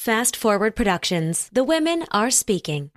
Fast 0.00 0.34
Forward 0.34 0.74
Productions. 0.74 1.50
The 1.52 1.62
women 1.62 2.06
are 2.10 2.30
speaking. 2.30 2.90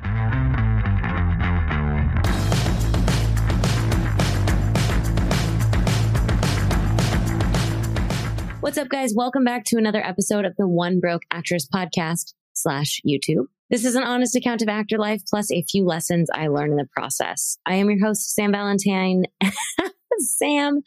What's 8.62 8.78
up, 8.78 8.88
guys? 8.88 9.12
Welcome 9.14 9.44
back 9.44 9.66
to 9.66 9.78
another 9.78 10.02
episode 10.02 10.46
of 10.46 10.56
the 10.58 10.66
One 10.66 11.02
Broke 11.02 11.24
Actress 11.30 11.68
podcast 11.68 12.34
slash 12.54 13.02
YouTube. 13.06 13.48
This 13.70 13.84
is 13.84 13.96
an 13.96 14.04
honest 14.04 14.38
account 14.38 14.62
of 14.62 14.70
actor 14.70 14.98
life 14.98 15.24
plus 15.30 15.52
a 15.52 15.62
few 15.64 15.84
lessons 15.84 16.30
I 16.34 16.48
learned 16.48 16.72
in 16.72 16.78
the 16.78 16.88
process. 16.96 17.58
I 17.66 17.76
am 17.76 17.90
your 17.90 18.00
host, 18.00 18.34
Sam 18.34 18.54
Valentine. 18.54 19.26
Sam 20.20 20.82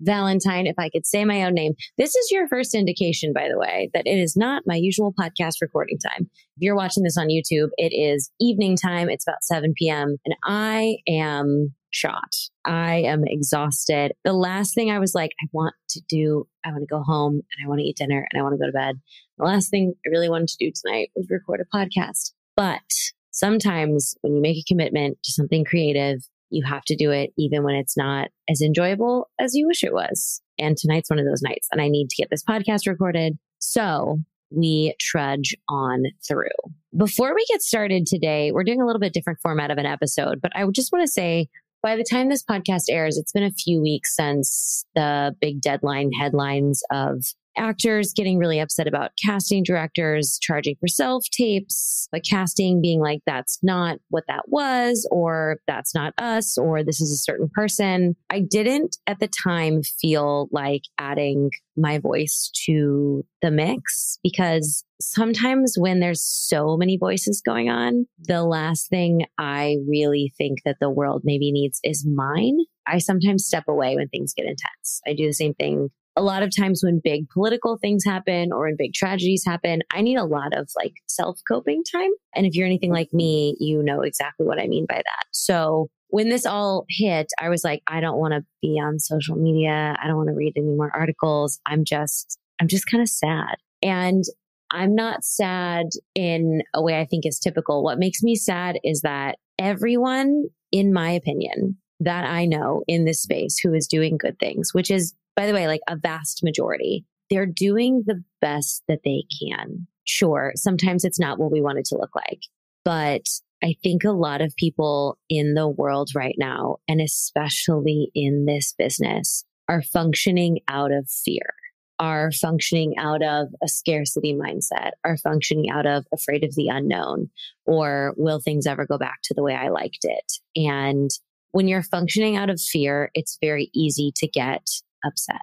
Valentine, 0.00 0.66
if 0.66 0.76
I 0.78 0.88
could 0.88 1.06
say 1.06 1.24
my 1.24 1.44
own 1.44 1.54
name. 1.54 1.74
This 1.96 2.14
is 2.14 2.30
your 2.30 2.48
first 2.48 2.74
indication, 2.74 3.32
by 3.32 3.48
the 3.48 3.58
way, 3.58 3.90
that 3.94 4.06
it 4.06 4.18
is 4.18 4.36
not 4.36 4.62
my 4.66 4.76
usual 4.76 5.12
podcast 5.18 5.54
recording 5.60 5.98
time. 5.98 6.30
If 6.56 6.62
you're 6.62 6.76
watching 6.76 7.02
this 7.02 7.18
on 7.18 7.28
YouTube, 7.28 7.68
it 7.76 7.92
is 7.92 8.30
evening 8.40 8.76
time. 8.76 9.10
It's 9.10 9.26
about 9.26 9.42
7 9.42 9.74
p.m. 9.76 10.16
and 10.24 10.34
I 10.44 10.98
am 11.08 11.74
shot. 11.90 12.34
I 12.64 12.96
am 12.96 13.24
exhausted. 13.26 14.12
The 14.24 14.32
last 14.32 14.74
thing 14.74 14.90
I 14.90 14.98
was 14.98 15.14
like, 15.14 15.32
I 15.42 15.46
want 15.52 15.74
to 15.90 16.02
do, 16.08 16.46
I 16.64 16.70
want 16.70 16.82
to 16.82 16.86
go 16.86 17.02
home 17.02 17.34
and 17.34 17.64
I 17.64 17.68
want 17.68 17.80
to 17.80 17.84
eat 17.84 17.96
dinner 17.96 18.26
and 18.30 18.38
I 18.38 18.42
want 18.42 18.54
to 18.54 18.58
go 18.58 18.66
to 18.66 18.72
bed. 18.72 19.00
The 19.38 19.44
last 19.44 19.70
thing 19.70 19.94
I 20.06 20.10
really 20.10 20.28
wanted 20.28 20.48
to 20.48 20.56
do 20.58 20.70
tonight 20.70 21.10
was 21.16 21.28
record 21.30 21.60
a 21.60 21.76
podcast. 21.76 22.32
But 22.56 22.82
sometimes 23.30 24.14
when 24.20 24.34
you 24.34 24.42
make 24.42 24.58
a 24.58 24.64
commitment 24.68 25.18
to 25.24 25.32
something 25.32 25.64
creative, 25.64 26.20
you 26.50 26.64
have 26.66 26.84
to 26.86 26.96
do 26.96 27.10
it 27.10 27.30
even 27.38 27.62
when 27.62 27.74
it's 27.74 27.96
not 27.96 28.28
as 28.48 28.60
enjoyable 28.60 29.28
as 29.38 29.54
you 29.54 29.66
wish 29.66 29.84
it 29.84 29.92
was. 29.92 30.40
And 30.58 30.76
tonight's 30.76 31.10
one 31.10 31.18
of 31.18 31.26
those 31.26 31.42
nights 31.42 31.68
and 31.70 31.80
I 31.80 31.88
need 31.88 32.08
to 32.10 32.16
get 32.16 32.30
this 32.30 32.44
podcast 32.44 32.86
recorded. 32.86 33.38
So 33.58 34.18
we 34.50 34.94
trudge 35.00 35.54
on 35.68 36.04
through. 36.26 36.48
Before 36.96 37.34
we 37.34 37.44
get 37.50 37.62
started 37.62 38.06
today, 38.06 38.50
we're 38.50 38.64
doing 38.64 38.80
a 38.80 38.86
little 38.86 39.00
bit 39.00 39.12
different 39.12 39.40
format 39.42 39.70
of 39.70 39.78
an 39.78 39.86
episode, 39.86 40.40
but 40.40 40.52
I 40.56 40.64
just 40.72 40.92
want 40.92 41.04
to 41.04 41.12
say 41.12 41.48
by 41.82 41.96
the 41.96 42.04
time 42.04 42.28
this 42.28 42.44
podcast 42.44 42.84
airs, 42.88 43.18
it's 43.18 43.32
been 43.32 43.44
a 43.44 43.52
few 43.52 43.80
weeks 43.80 44.16
since 44.16 44.84
the 44.94 45.34
big 45.40 45.60
deadline 45.60 46.10
headlines 46.12 46.82
of 46.90 47.24
actors 47.58 48.12
getting 48.14 48.38
really 48.38 48.60
upset 48.60 48.86
about 48.86 49.10
casting 49.24 49.62
directors 49.62 50.38
charging 50.40 50.76
for 50.80 50.88
self 50.88 51.24
tapes, 51.30 52.08
but 52.12 52.24
casting 52.24 52.80
being 52.80 53.00
like, 53.00 53.20
that's 53.26 53.58
not 53.62 53.98
what 54.08 54.24
that 54.28 54.48
was, 54.48 55.06
or 55.10 55.58
that's 55.66 55.94
not 55.94 56.14
us, 56.18 56.56
or 56.56 56.82
this 56.82 57.00
is 57.00 57.12
a 57.12 57.22
certain 57.22 57.48
person. 57.52 58.16
I 58.30 58.40
didn't 58.40 58.96
at 59.06 59.20
the 59.20 59.28
time 59.28 59.82
feel 59.82 60.48
like 60.52 60.82
adding 60.98 61.50
my 61.76 61.98
voice 61.98 62.50
to 62.66 63.24
the 63.40 63.50
mix 63.50 64.18
because 64.22 64.84
sometimes 65.00 65.76
when 65.78 66.00
there's 66.00 66.22
so 66.22 66.76
many 66.76 66.96
voices 66.96 67.40
going 67.44 67.68
on, 67.68 68.06
the 68.18 68.42
last 68.42 68.88
thing 68.88 69.26
I 69.38 69.76
really 69.86 70.32
think 70.36 70.58
that 70.64 70.78
the 70.80 70.90
world 70.90 71.22
maybe 71.24 71.52
needs 71.52 71.80
is 71.84 72.06
mine. 72.06 72.58
I 72.86 72.98
sometimes 72.98 73.44
step 73.44 73.64
away 73.68 73.94
when 73.96 74.08
things 74.08 74.34
get 74.34 74.46
intense. 74.46 75.00
I 75.06 75.12
do 75.12 75.26
the 75.26 75.32
same 75.32 75.54
thing 75.54 75.90
a 76.18 76.22
lot 76.22 76.42
of 76.42 76.50
times 76.54 76.82
when 76.82 77.00
big 77.02 77.28
political 77.28 77.78
things 77.78 78.04
happen 78.04 78.52
or 78.52 78.66
when 78.66 78.74
big 78.76 78.92
tragedies 78.92 79.44
happen, 79.46 79.82
I 79.92 80.02
need 80.02 80.16
a 80.16 80.24
lot 80.24 80.52
of 80.52 80.68
like 80.76 80.94
self 81.06 81.38
coping 81.48 81.84
time. 81.84 82.10
And 82.34 82.44
if 82.44 82.56
you're 82.56 82.66
anything 82.66 82.90
like 82.90 83.12
me, 83.12 83.56
you 83.60 83.84
know 83.84 84.00
exactly 84.00 84.44
what 84.44 84.60
I 84.60 84.66
mean 84.66 84.84
by 84.88 84.96
that. 84.96 85.26
So 85.30 85.88
when 86.08 86.28
this 86.28 86.44
all 86.44 86.86
hit, 86.88 87.28
I 87.40 87.48
was 87.48 87.62
like, 87.62 87.82
I 87.86 88.00
don't 88.00 88.18
want 88.18 88.34
to 88.34 88.44
be 88.60 88.80
on 88.80 88.98
social 88.98 89.36
media. 89.36 89.96
I 90.02 90.08
don't 90.08 90.16
want 90.16 90.28
to 90.28 90.34
read 90.34 90.54
any 90.56 90.66
more 90.66 90.90
articles. 90.92 91.60
I'm 91.66 91.84
just, 91.84 92.36
I'm 92.60 92.66
just 92.66 92.90
kind 92.90 93.00
of 93.00 93.08
sad. 93.08 93.54
And 93.80 94.24
I'm 94.72 94.96
not 94.96 95.22
sad 95.22 95.86
in 96.16 96.62
a 96.74 96.82
way 96.82 96.98
I 96.98 97.04
think 97.04 97.26
is 97.26 97.38
typical. 97.38 97.84
What 97.84 98.00
makes 98.00 98.24
me 98.24 98.34
sad 98.34 98.80
is 98.82 99.02
that 99.02 99.36
everyone, 99.56 100.46
in 100.72 100.92
my 100.92 101.12
opinion, 101.12 101.78
that 102.00 102.24
I 102.24 102.44
know 102.44 102.82
in 102.88 103.04
this 103.04 103.22
space 103.22 103.58
who 103.58 103.72
is 103.72 103.86
doing 103.86 104.16
good 104.18 104.38
things, 104.38 104.70
which 104.72 104.90
is 104.90 105.14
by 105.38 105.46
the 105.46 105.54
way, 105.54 105.68
like 105.68 105.82
a 105.88 105.94
vast 105.94 106.42
majority, 106.42 107.06
they're 107.30 107.46
doing 107.46 108.02
the 108.04 108.24
best 108.40 108.82
that 108.88 109.02
they 109.04 109.22
can. 109.40 109.86
Sure, 110.02 110.50
sometimes 110.56 111.04
it's 111.04 111.20
not 111.20 111.38
what 111.38 111.52
we 111.52 111.60
want 111.60 111.78
it 111.78 111.84
to 111.84 111.96
look 111.96 112.10
like, 112.16 112.40
but 112.84 113.22
I 113.62 113.76
think 113.80 114.02
a 114.02 114.10
lot 114.10 114.40
of 114.40 114.56
people 114.56 115.16
in 115.28 115.54
the 115.54 115.68
world 115.68 116.10
right 116.12 116.34
now, 116.38 116.78
and 116.88 117.00
especially 117.00 118.10
in 118.16 118.46
this 118.46 118.74
business, 118.76 119.44
are 119.68 119.80
functioning 119.80 120.58
out 120.66 120.90
of 120.90 121.08
fear, 121.08 121.54
are 122.00 122.32
functioning 122.32 122.94
out 122.98 123.22
of 123.22 123.46
a 123.62 123.68
scarcity 123.68 124.34
mindset, 124.34 124.90
are 125.04 125.18
functioning 125.18 125.70
out 125.70 125.86
of 125.86 126.04
afraid 126.12 126.42
of 126.42 126.56
the 126.56 126.66
unknown, 126.66 127.30
or 127.64 128.12
will 128.16 128.40
things 128.40 128.66
ever 128.66 128.86
go 128.86 128.98
back 128.98 129.18
to 129.22 129.34
the 129.34 129.44
way 129.44 129.54
I 129.54 129.68
liked 129.68 130.02
it? 130.02 130.32
And 130.56 131.10
when 131.52 131.68
you're 131.68 131.84
functioning 131.84 132.34
out 132.34 132.50
of 132.50 132.60
fear, 132.60 133.12
it's 133.14 133.38
very 133.40 133.70
easy 133.72 134.12
to 134.16 134.26
get 134.26 134.66
upset. 135.04 135.36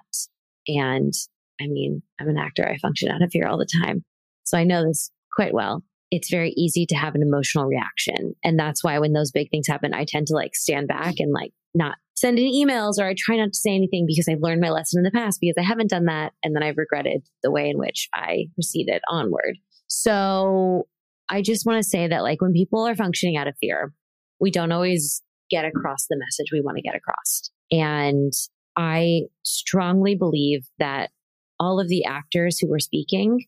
And 0.68 1.12
I 1.60 1.66
mean, 1.66 2.02
I'm 2.20 2.28
an 2.28 2.38
actor. 2.38 2.68
I 2.68 2.78
function 2.78 3.10
out 3.10 3.22
of 3.22 3.30
fear 3.30 3.46
all 3.46 3.58
the 3.58 3.68
time. 3.82 4.04
So 4.44 4.58
I 4.58 4.64
know 4.64 4.86
this 4.86 5.10
quite 5.32 5.54
well. 5.54 5.82
It's 6.10 6.30
very 6.30 6.52
easy 6.56 6.86
to 6.86 6.94
have 6.94 7.14
an 7.14 7.22
emotional 7.22 7.66
reaction. 7.66 8.34
And 8.44 8.58
that's 8.58 8.84
why 8.84 8.98
when 8.98 9.12
those 9.12 9.32
big 9.32 9.50
things 9.50 9.66
happen, 9.66 9.92
I 9.92 10.04
tend 10.06 10.28
to 10.28 10.34
like 10.34 10.54
stand 10.54 10.86
back 10.88 11.14
and 11.18 11.32
like 11.32 11.52
not 11.74 11.96
send 12.14 12.38
any 12.38 12.64
emails 12.64 12.98
or 12.98 13.06
I 13.06 13.14
try 13.16 13.36
not 13.36 13.52
to 13.52 13.58
say 13.58 13.74
anything 13.74 14.06
because 14.06 14.26
I've 14.28 14.40
learned 14.40 14.60
my 14.60 14.70
lesson 14.70 14.98
in 14.98 15.04
the 15.04 15.10
past 15.10 15.38
because 15.40 15.56
I 15.58 15.62
haven't 15.62 15.90
done 15.90 16.06
that. 16.06 16.32
And 16.42 16.54
then 16.54 16.62
I've 16.62 16.78
regretted 16.78 17.26
the 17.42 17.50
way 17.50 17.68
in 17.68 17.76
which 17.76 18.08
I 18.14 18.46
proceeded 18.54 19.02
onward. 19.10 19.58
So 19.88 20.86
I 21.28 21.42
just 21.42 21.66
want 21.66 21.82
to 21.82 21.88
say 21.88 22.08
that 22.08 22.22
like 22.22 22.40
when 22.40 22.52
people 22.52 22.86
are 22.86 22.94
functioning 22.94 23.36
out 23.36 23.48
of 23.48 23.54
fear, 23.60 23.92
we 24.40 24.50
don't 24.50 24.72
always 24.72 25.22
get 25.50 25.64
across 25.64 26.06
the 26.08 26.18
message 26.18 26.52
we 26.52 26.60
want 26.60 26.76
to 26.76 26.82
get 26.82 26.96
across. 26.96 27.50
And 27.70 28.32
I 28.76 29.22
strongly 29.42 30.14
believe 30.14 30.66
that 30.78 31.10
all 31.58 31.80
of 31.80 31.88
the 31.88 32.04
actors 32.04 32.58
who 32.58 32.68
were 32.68 32.78
speaking 32.78 33.46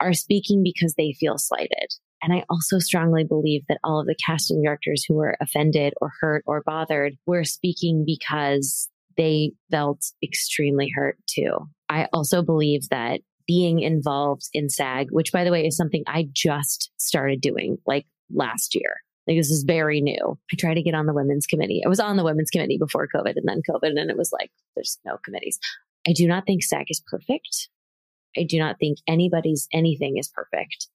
are 0.00 0.14
speaking 0.14 0.62
because 0.62 0.94
they 0.94 1.14
feel 1.18 1.36
slighted. 1.36 1.94
And 2.22 2.32
I 2.32 2.44
also 2.50 2.78
strongly 2.78 3.24
believe 3.24 3.62
that 3.68 3.80
all 3.84 4.00
of 4.00 4.06
the 4.06 4.16
casting 4.26 4.62
directors 4.62 5.04
who 5.06 5.14
were 5.14 5.36
offended 5.40 5.94
or 6.00 6.10
hurt 6.20 6.42
or 6.46 6.62
bothered 6.64 7.14
were 7.26 7.44
speaking 7.44 8.04
because 8.06 8.88
they 9.16 9.52
felt 9.70 10.04
extremely 10.22 10.90
hurt 10.94 11.18
too. 11.26 11.52
I 11.88 12.08
also 12.12 12.42
believe 12.42 12.88
that 12.90 13.20
being 13.46 13.80
involved 13.80 14.48
in 14.52 14.68
SAG, 14.68 15.08
which 15.10 15.32
by 15.32 15.44
the 15.44 15.50
way 15.50 15.66
is 15.66 15.76
something 15.76 16.04
I 16.06 16.28
just 16.32 16.90
started 16.98 17.40
doing 17.40 17.78
like 17.86 18.06
last 18.32 18.74
year. 18.74 18.96
Like 19.30 19.38
this 19.38 19.50
is 19.50 19.62
very 19.62 20.00
new. 20.00 20.36
I 20.52 20.56
tried 20.58 20.74
to 20.74 20.82
get 20.82 20.94
on 20.94 21.06
the 21.06 21.14
women's 21.14 21.46
committee. 21.46 21.82
I 21.86 21.88
was 21.88 22.00
on 22.00 22.16
the 22.16 22.24
women's 22.24 22.50
committee 22.50 22.78
before 22.78 23.06
COVID 23.14 23.36
and 23.36 23.46
then 23.46 23.62
COVID, 23.70 23.96
and 23.96 24.10
it 24.10 24.16
was 24.16 24.32
like, 24.32 24.50
there's 24.74 24.98
no 25.04 25.18
committees. 25.24 25.56
I 26.08 26.12
do 26.12 26.26
not 26.26 26.46
think 26.46 26.64
SAG 26.64 26.86
is 26.88 27.00
perfect. 27.06 27.68
I 28.36 28.42
do 28.42 28.58
not 28.58 28.80
think 28.80 28.98
anybody's 29.06 29.68
anything 29.72 30.16
is 30.18 30.28
perfect. 30.28 30.88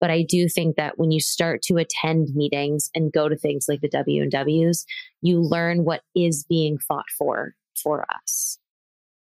But 0.00 0.10
I 0.10 0.24
do 0.26 0.48
think 0.48 0.76
that 0.76 0.98
when 0.98 1.10
you 1.10 1.20
start 1.20 1.60
to 1.64 1.76
attend 1.76 2.30
meetings 2.34 2.90
and 2.94 3.12
go 3.12 3.28
to 3.28 3.36
things 3.36 3.66
like 3.68 3.82
the 3.82 3.88
W 3.90 4.22
and 4.22 4.32
W's, 4.32 4.86
you 5.20 5.40
learn 5.40 5.84
what 5.84 6.00
is 6.16 6.46
being 6.48 6.78
fought 6.78 7.04
for 7.18 7.54
for 7.76 8.06
us. 8.24 8.58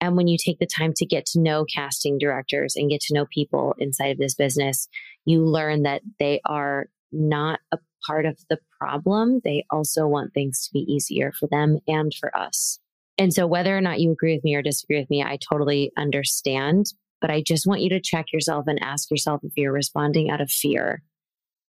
And 0.02 0.16
when 0.16 0.28
you 0.28 0.36
take 0.38 0.58
the 0.58 0.66
time 0.66 0.92
to 0.96 1.06
get 1.06 1.24
to 1.26 1.40
know 1.40 1.64
casting 1.64 2.18
directors 2.18 2.76
and 2.76 2.90
get 2.90 3.00
to 3.02 3.14
know 3.14 3.26
people 3.32 3.74
inside 3.78 4.12
of 4.12 4.18
this 4.18 4.34
business, 4.34 4.86
you 5.24 5.44
learn 5.44 5.82
that 5.82 6.02
they 6.18 6.40
are 6.44 6.88
not 7.12 7.60
a 7.72 7.78
part 8.06 8.26
of 8.26 8.38
the 8.48 8.58
problem. 8.78 9.40
They 9.44 9.64
also 9.70 10.06
want 10.06 10.32
things 10.32 10.66
to 10.66 10.72
be 10.72 10.80
easier 10.80 11.32
for 11.38 11.48
them 11.50 11.78
and 11.86 12.12
for 12.14 12.36
us. 12.36 12.78
And 13.18 13.32
so, 13.32 13.46
whether 13.46 13.76
or 13.76 13.80
not 13.80 14.00
you 14.00 14.12
agree 14.12 14.34
with 14.34 14.44
me 14.44 14.54
or 14.54 14.62
disagree 14.62 14.98
with 14.98 15.10
me, 15.10 15.22
I 15.22 15.38
totally 15.50 15.92
understand. 15.96 16.86
But 17.20 17.30
I 17.30 17.42
just 17.42 17.66
want 17.66 17.82
you 17.82 17.90
to 17.90 18.00
check 18.00 18.32
yourself 18.32 18.64
and 18.66 18.82
ask 18.82 19.10
yourself 19.10 19.42
if 19.44 19.52
you're 19.56 19.72
responding 19.72 20.30
out 20.30 20.40
of 20.40 20.50
fear 20.50 21.02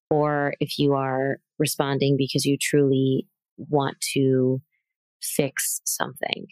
or 0.10 0.54
if 0.60 0.80
you 0.80 0.94
are 0.94 1.40
responding 1.60 2.16
because 2.18 2.46
you 2.46 2.58
truly 2.60 3.28
want 3.58 3.98
to 4.14 4.62
fix 5.22 5.82
something. 5.86 6.48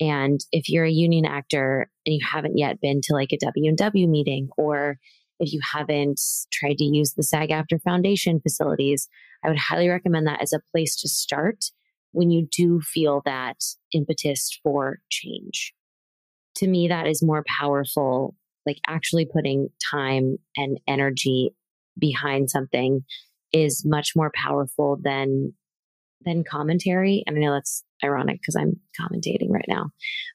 And 0.00 0.40
if 0.52 0.68
you're 0.68 0.84
a 0.84 0.90
union 0.90 1.26
actor 1.26 1.90
and 2.06 2.14
you 2.14 2.20
haven't 2.24 2.56
yet 2.56 2.80
been 2.80 3.00
to 3.02 3.14
like 3.14 3.32
a 3.32 3.38
W&W 3.38 4.08
meeting 4.08 4.48
or 4.56 4.98
if 5.40 5.52
you 5.52 5.60
haven't 5.72 6.20
tried 6.52 6.78
to 6.78 6.84
use 6.84 7.14
the 7.14 7.22
SAG 7.22 7.48
AFTRA 7.48 7.82
Foundation 7.82 8.40
facilities, 8.40 9.08
I 9.42 9.48
would 9.48 9.58
highly 9.58 9.88
recommend 9.88 10.26
that 10.26 10.42
as 10.42 10.52
a 10.52 10.60
place 10.70 10.94
to 11.00 11.08
start 11.08 11.64
when 12.12 12.30
you 12.30 12.46
do 12.50 12.80
feel 12.80 13.22
that 13.24 13.56
impetus 13.92 14.58
for 14.62 14.98
change. 15.10 15.72
To 16.56 16.68
me, 16.68 16.88
that 16.88 17.06
is 17.06 17.22
more 17.22 17.44
powerful, 17.58 18.36
like 18.66 18.78
actually 18.86 19.24
putting 19.24 19.68
time 19.90 20.36
and 20.56 20.78
energy 20.86 21.54
behind 21.98 22.50
something 22.50 23.04
is 23.52 23.82
much 23.84 24.12
more 24.14 24.30
powerful 24.34 24.98
than 25.02 25.54
than 26.22 26.44
commentary. 26.44 27.24
And 27.26 27.36
I 27.36 27.40
know 27.40 27.54
that's 27.54 27.82
ironic 28.04 28.40
because 28.40 28.56
I'm 28.56 28.78
commentating 29.00 29.48
right 29.48 29.64
now. 29.66 29.86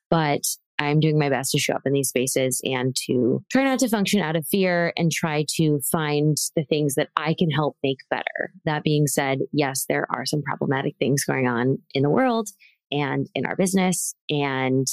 But 0.09 0.41
I'm 0.79 0.99
doing 0.99 1.17
my 1.17 1.29
best 1.29 1.51
to 1.51 1.59
show 1.59 1.73
up 1.73 1.85
in 1.85 1.93
these 1.93 2.09
spaces 2.09 2.61
and 2.63 2.95
to 3.07 3.43
try 3.51 3.63
not 3.63 3.79
to 3.79 3.89
function 3.89 4.21
out 4.21 4.35
of 4.35 4.47
fear 4.47 4.93
and 4.97 5.11
try 5.11 5.45
to 5.55 5.79
find 5.91 6.37
the 6.55 6.63
things 6.65 6.95
that 6.95 7.09
I 7.15 7.35
can 7.37 7.49
help 7.49 7.77
make 7.83 7.99
better. 8.09 8.53
That 8.65 8.83
being 8.83 9.07
said, 9.07 9.39
yes, 9.51 9.85
there 9.87 10.07
are 10.09 10.25
some 10.25 10.41
problematic 10.41 10.95
things 10.97 11.23
going 11.23 11.47
on 11.47 11.79
in 11.93 12.03
the 12.03 12.09
world 12.09 12.49
and 12.91 13.27
in 13.33 13.45
our 13.45 13.55
business, 13.55 14.15
and 14.29 14.85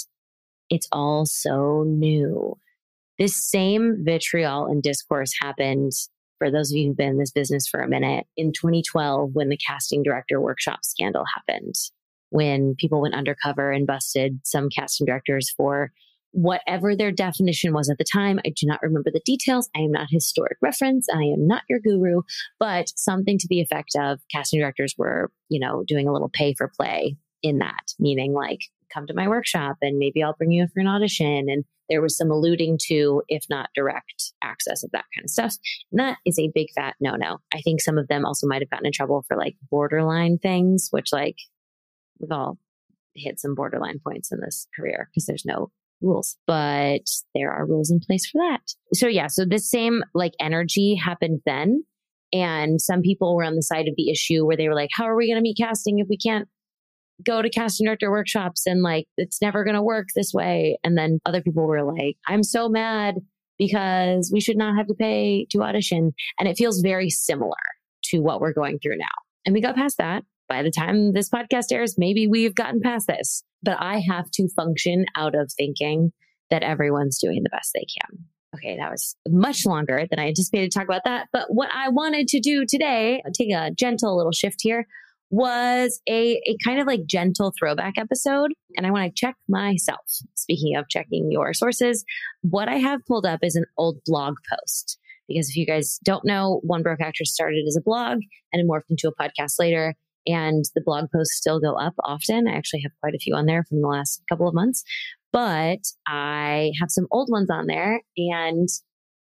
it's 0.70 0.88
all 0.92 1.26
so 1.26 1.84
new. 1.86 2.56
This 3.18 3.36
same 3.36 3.98
vitriol 4.04 4.66
and 4.66 4.82
discourse 4.82 5.32
happened 5.40 5.92
for 6.38 6.50
those 6.50 6.72
of 6.72 6.76
you 6.76 6.88
who've 6.88 6.96
been 6.96 7.10
in 7.10 7.18
this 7.18 7.30
business 7.30 7.68
for 7.68 7.80
a 7.80 7.88
minute 7.88 8.26
in 8.36 8.52
2012 8.52 9.30
when 9.32 9.48
the 9.48 9.58
casting 9.58 10.02
director 10.02 10.40
workshop 10.40 10.80
scandal 10.82 11.24
happened 11.36 11.74
when 12.32 12.74
people 12.78 13.02
went 13.02 13.14
undercover 13.14 13.70
and 13.70 13.86
busted 13.86 14.40
some 14.42 14.68
casting 14.70 15.04
directors 15.04 15.50
for 15.50 15.92
whatever 16.30 16.96
their 16.96 17.12
definition 17.12 17.74
was 17.74 17.90
at 17.90 17.98
the 17.98 18.06
time. 18.10 18.40
I 18.46 18.54
do 18.56 18.66
not 18.66 18.80
remember 18.82 19.10
the 19.12 19.20
details. 19.24 19.68
I 19.76 19.80
am 19.80 19.92
not 19.92 20.08
historic 20.10 20.56
reference. 20.62 21.06
I 21.12 21.24
am 21.24 21.46
not 21.46 21.62
your 21.68 21.78
guru, 21.78 22.22
but 22.58 22.86
something 22.96 23.38
to 23.38 23.46
the 23.50 23.60
effect 23.60 23.90
of 23.98 24.18
casting 24.30 24.60
directors 24.60 24.94
were, 24.96 25.30
you 25.50 25.60
know, 25.60 25.84
doing 25.86 26.08
a 26.08 26.12
little 26.12 26.30
pay 26.32 26.54
for 26.54 26.72
play 26.74 27.16
in 27.42 27.58
that, 27.58 27.92
meaning 27.98 28.32
like, 28.32 28.60
come 28.92 29.06
to 29.06 29.14
my 29.14 29.28
workshop 29.28 29.76
and 29.82 29.98
maybe 29.98 30.22
I'll 30.22 30.34
bring 30.34 30.52
you 30.52 30.62
in 30.62 30.68
for 30.68 30.80
an 30.80 30.86
audition. 30.86 31.46
And 31.48 31.64
there 31.88 32.02
was 32.02 32.16
some 32.16 32.30
alluding 32.30 32.78
to, 32.88 33.22
if 33.28 33.44
not 33.50 33.70
direct 33.74 34.32
access 34.42 34.82
of 34.82 34.90
that 34.92 35.04
kind 35.14 35.24
of 35.24 35.30
stuff. 35.30 35.56
And 35.90 35.98
that 35.98 36.18
is 36.24 36.38
a 36.38 36.50
big 36.54 36.68
fat 36.74 36.94
no 37.00 37.16
no. 37.16 37.38
I 37.54 37.60
think 37.60 37.80
some 37.80 37.98
of 37.98 38.08
them 38.08 38.24
also 38.24 38.46
might 38.46 38.62
have 38.62 38.70
gotten 38.70 38.86
in 38.86 38.92
trouble 38.92 39.24
for 39.28 39.36
like 39.36 39.56
borderline 39.70 40.38
things, 40.38 40.88
which 40.90 41.12
like 41.12 41.36
we've 42.22 42.32
all 42.32 42.58
hit 43.14 43.40
some 43.40 43.54
borderline 43.54 43.98
points 43.98 44.32
in 44.32 44.40
this 44.40 44.66
career 44.74 45.08
because 45.10 45.26
there's 45.26 45.44
no 45.44 45.70
rules, 46.00 46.36
but 46.46 47.02
there 47.34 47.52
are 47.52 47.66
rules 47.66 47.90
in 47.90 48.00
place 48.00 48.26
for 48.26 48.38
that. 48.38 48.60
So 48.94 49.06
yeah, 49.06 49.26
so 49.28 49.44
this 49.44 49.68
same 49.68 50.02
like 50.14 50.32
energy 50.40 50.94
happened 50.94 51.40
then. 51.46 51.84
And 52.32 52.80
some 52.80 53.02
people 53.02 53.36
were 53.36 53.44
on 53.44 53.56
the 53.56 53.62
side 53.62 53.88
of 53.88 53.94
the 53.96 54.10
issue 54.10 54.46
where 54.46 54.56
they 54.56 54.68
were 54.68 54.74
like, 54.74 54.90
how 54.92 55.04
are 55.04 55.16
we 55.16 55.28
going 55.28 55.36
to 55.36 55.42
meet 55.42 55.58
casting 55.58 55.98
if 55.98 56.06
we 56.08 56.16
can't 56.16 56.48
go 57.24 57.42
to 57.42 57.50
casting 57.50 57.84
director 57.84 58.10
workshops 58.10 58.66
and 58.66 58.82
like 58.82 59.06
it's 59.18 59.42
never 59.42 59.64
going 59.64 59.76
to 59.76 59.82
work 59.82 60.08
this 60.14 60.32
way? 60.32 60.78
And 60.82 60.96
then 60.96 61.18
other 61.26 61.42
people 61.42 61.66
were 61.66 61.84
like, 61.84 62.16
I'm 62.26 62.42
so 62.42 62.68
mad 62.68 63.16
because 63.58 64.30
we 64.32 64.40
should 64.40 64.56
not 64.56 64.76
have 64.76 64.86
to 64.86 64.94
pay 64.94 65.46
to 65.50 65.62
audition. 65.62 66.12
And 66.40 66.48
it 66.48 66.56
feels 66.56 66.80
very 66.80 67.10
similar 67.10 67.52
to 68.04 68.20
what 68.20 68.40
we're 68.40 68.54
going 68.54 68.78
through 68.78 68.96
now. 68.96 69.06
And 69.44 69.54
we 69.54 69.60
got 69.60 69.76
past 69.76 69.98
that 69.98 70.24
by 70.52 70.62
the 70.62 70.70
time 70.70 71.14
this 71.14 71.30
podcast 71.30 71.72
airs, 71.72 71.96
maybe 71.96 72.26
we've 72.26 72.54
gotten 72.54 72.82
past 72.82 73.06
this. 73.06 73.42
But 73.62 73.78
I 73.80 74.02
have 74.06 74.30
to 74.32 74.48
function 74.48 75.06
out 75.16 75.34
of 75.34 75.50
thinking 75.50 76.12
that 76.50 76.62
everyone's 76.62 77.18
doing 77.18 77.42
the 77.42 77.48
best 77.48 77.70
they 77.72 77.86
can. 77.86 78.26
Okay, 78.54 78.76
that 78.76 78.90
was 78.90 79.16
much 79.26 79.64
longer 79.64 80.06
than 80.10 80.18
I 80.18 80.28
anticipated 80.28 80.70
to 80.70 80.78
talk 80.78 80.86
about 80.86 81.04
that. 81.06 81.28
But 81.32 81.46
what 81.48 81.70
I 81.74 81.88
wanted 81.88 82.28
to 82.28 82.40
do 82.40 82.66
today, 82.66 83.22
take 83.32 83.50
a 83.50 83.70
gentle 83.70 84.14
little 84.14 84.30
shift 84.32 84.58
here, 84.60 84.86
was 85.30 86.02
a, 86.06 86.38
a 86.46 86.54
kind 86.62 86.78
of 86.78 86.86
like 86.86 87.06
gentle 87.06 87.54
throwback 87.58 87.94
episode. 87.96 88.52
And 88.76 88.86
I 88.86 88.90
want 88.90 89.06
to 89.06 89.18
check 89.18 89.36
myself. 89.48 90.04
Speaking 90.34 90.76
of 90.76 90.90
checking 90.90 91.32
your 91.32 91.54
sources, 91.54 92.04
what 92.42 92.68
I 92.68 92.76
have 92.76 93.00
pulled 93.06 93.24
up 93.24 93.40
is 93.42 93.56
an 93.56 93.64
old 93.78 94.00
blog 94.04 94.34
post. 94.50 94.98
Because 95.28 95.48
if 95.48 95.56
you 95.56 95.64
guys 95.64 95.98
don't 96.04 96.26
know, 96.26 96.60
One 96.62 96.82
Broke 96.82 97.00
Actress 97.00 97.32
started 97.32 97.64
as 97.66 97.76
a 97.76 97.80
blog 97.80 98.18
and 98.52 98.60
it 98.60 98.68
morphed 98.68 98.90
into 98.90 99.08
a 99.08 99.14
podcast 99.14 99.58
later 99.58 99.94
and 100.26 100.64
the 100.74 100.82
blog 100.84 101.06
posts 101.14 101.36
still 101.36 101.60
go 101.60 101.74
up 101.74 101.94
often. 102.04 102.48
I 102.48 102.54
actually 102.54 102.80
have 102.82 102.92
quite 103.00 103.14
a 103.14 103.18
few 103.18 103.34
on 103.34 103.46
there 103.46 103.64
from 103.64 103.80
the 103.80 103.88
last 103.88 104.22
couple 104.28 104.48
of 104.48 104.54
months, 104.54 104.82
but 105.32 105.80
I 106.06 106.72
have 106.80 106.90
some 106.90 107.06
old 107.10 107.28
ones 107.30 107.50
on 107.50 107.66
there 107.66 108.00
and 108.16 108.68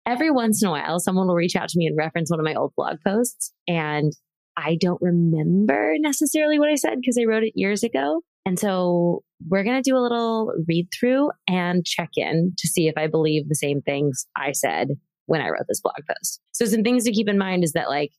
every 0.06 0.30
once 0.30 0.62
in 0.62 0.68
a 0.68 0.72
while 0.72 0.98
someone 0.98 1.28
will 1.28 1.34
reach 1.34 1.56
out 1.56 1.68
to 1.68 1.78
me 1.78 1.86
and 1.86 1.96
reference 1.96 2.30
one 2.30 2.40
of 2.40 2.44
my 2.44 2.54
old 2.54 2.72
blog 2.76 2.96
posts 3.04 3.52
and 3.68 4.12
I 4.56 4.76
don't 4.80 5.00
remember 5.00 5.94
necessarily 5.98 6.58
what 6.58 6.68
I 6.68 6.74
said 6.74 7.00
because 7.00 7.18
I 7.18 7.24
wrote 7.24 7.44
it 7.44 7.52
years 7.54 7.82
ago. 7.82 8.20
And 8.44 8.58
so 8.58 9.22
we're 9.48 9.64
going 9.64 9.80
to 9.80 9.88
do 9.88 9.96
a 9.96 10.00
little 10.00 10.52
read 10.66 10.88
through 10.98 11.30
and 11.48 11.86
check 11.86 12.10
in 12.16 12.52
to 12.58 12.68
see 12.68 12.88
if 12.88 12.94
I 12.96 13.06
believe 13.06 13.48
the 13.48 13.54
same 13.54 13.80
things 13.82 14.26
I 14.36 14.52
said 14.52 14.88
when 15.26 15.40
I 15.40 15.48
wrote 15.48 15.66
this 15.68 15.80
blog 15.80 15.96
post. 16.08 16.40
So 16.52 16.66
some 16.66 16.82
things 16.82 17.04
to 17.04 17.12
keep 17.12 17.28
in 17.28 17.38
mind 17.38 17.64
is 17.64 17.72
that 17.72 17.88
like 17.88 18.12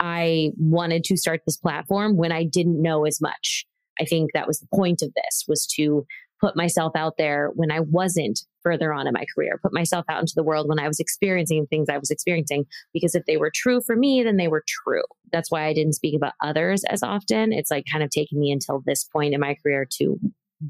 I 0.00 0.50
wanted 0.56 1.04
to 1.04 1.16
start 1.16 1.42
this 1.46 1.56
platform 1.56 2.16
when 2.16 2.32
I 2.32 2.44
didn't 2.44 2.80
know 2.80 3.04
as 3.04 3.20
much. 3.20 3.64
I 4.00 4.04
think 4.04 4.32
that 4.32 4.46
was 4.46 4.60
the 4.60 4.68
point 4.74 5.02
of 5.02 5.12
this 5.14 5.44
was 5.46 5.66
to 5.76 6.04
put 6.40 6.56
myself 6.56 6.92
out 6.94 7.14
there 7.16 7.50
when 7.54 7.70
I 7.70 7.80
wasn't 7.80 8.40
further 8.62 8.92
on 8.92 9.06
in 9.06 9.12
my 9.14 9.24
career, 9.34 9.58
put 9.62 9.72
myself 9.72 10.04
out 10.08 10.20
into 10.20 10.34
the 10.34 10.42
world 10.42 10.68
when 10.68 10.78
I 10.78 10.88
was 10.88 11.00
experiencing 11.00 11.66
things 11.66 11.88
I 11.88 11.98
was 11.98 12.10
experiencing. 12.10 12.64
Because 12.92 13.14
if 13.14 13.24
they 13.26 13.36
were 13.36 13.52
true 13.54 13.80
for 13.80 13.96
me, 13.96 14.22
then 14.22 14.36
they 14.36 14.48
were 14.48 14.64
true. 14.66 15.04
That's 15.32 15.50
why 15.50 15.64
I 15.64 15.72
didn't 15.72 15.94
speak 15.94 16.16
about 16.16 16.32
others 16.42 16.84
as 16.84 17.02
often. 17.02 17.52
It's 17.52 17.70
like 17.70 17.84
kind 17.90 18.02
of 18.02 18.10
taking 18.10 18.40
me 18.40 18.50
until 18.50 18.82
this 18.84 19.04
point 19.04 19.32
in 19.32 19.40
my 19.40 19.56
career 19.62 19.86
to 19.98 20.18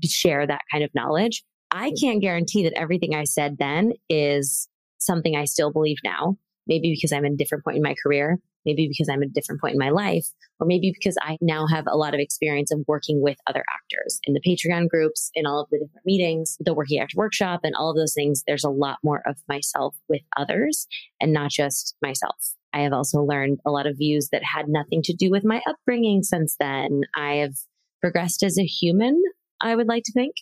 share 0.05 0.47
that 0.47 0.63
kind 0.71 0.85
of 0.85 0.91
knowledge. 0.95 1.43
I 1.71 1.93
can't 2.01 2.21
guarantee 2.21 2.63
that 2.65 2.79
everything 2.79 3.15
I 3.15 3.25
said 3.25 3.57
then 3.59 3.95
is 4.09 4.69
something 4.99 5.35
I 5.35 5.45
still 5.45 5.73
believe 5.73 5.99
now. 6.05 6.37
Maybe 6.67 6.93
because 6.95 7.13
I'm 7.13 7.25
at 7.25 7.33
a 7.33 7.37
different 7.37 7.65
point 7.65 7.77
in 7.77 7.83
my 7.83 7.95
career 8.03 8.39
maybe 8.65 8.89
because 8.89 9.09
I'm 9.09 9.23
at 9.23 9.29
a 9.29 9.33
different 9.33 9.61
point 9.61 9.75
in 9.75 9.79
my 9.79 9.91
life, 9.91 10.27
or 10.59 10.67
maybe 10.67 10.93
because 10.95 11.17
I 11.23 11.37
now 11.41 11.67
have 11.67 11.85
a 11.87 11.97
lot 11.97 12.15
of 12.15 12.21
experience 12.21 12.73
of 12.73 12.81
working 12.87 13.23
with 13.23 13.37
other 13.47 13.65
actors 13.73 14.21
in 14.25 14.35
the 14.35 14.41
Patreon 14.41 14.89
groups, 14.89 15.31
in 15.35 15.47
all 15.47 15.61
of 15.61 15.69
the 15.71 15.79
different 15.79 16.07
meetings, 16.07 16.57
the 16.61 16.75
Working 16.75 17.01
Actor 17.01 17.17
Workshop, 17.17 17.61
and 17.65 17.75
all 17.75 17.91
of 17.91 17.97
those 17.97 18.15
things. 18.15 18.43
There's 18.47 18.65
a 18.65 18.71
lot 18.71 18.99
more 19.03 19.23
of 19.27 19.37
myself 19.49 19.97
with 20.09 20.23
others 20.37 20.87
and 21.21 21.33
not 21.33 21.51
just 21.51 21.97
myself. 22.03 22.55
I 22.73 22.81
have 22.81 22.93
also 22.93 23.21
learned 23.21 23.61
a 23.65 23.71
lot 23.71 23.87
of 23.87 23.99
views 23.99 24.31
that 24.33 24.43
had 24.43 24.69
nothing 24.69 25.03
to 25.03 25.15
do 25.15 25.31
with 25.31 25.45
my 25.45 25.63
upbringing 25.69 26.23
since 26.23 26.57
then. 26.59 27.03
I 27.17 27.35
have 27.35 27.55
progressed 28.01 28.43
as 28.43 28.59
a 28.59 28.65
human, 28.65 29.23
I 29.61 29.77
would 29.77 29.87
like 29.87 30.03
to 30.05 30.13
think. 30.13 30.35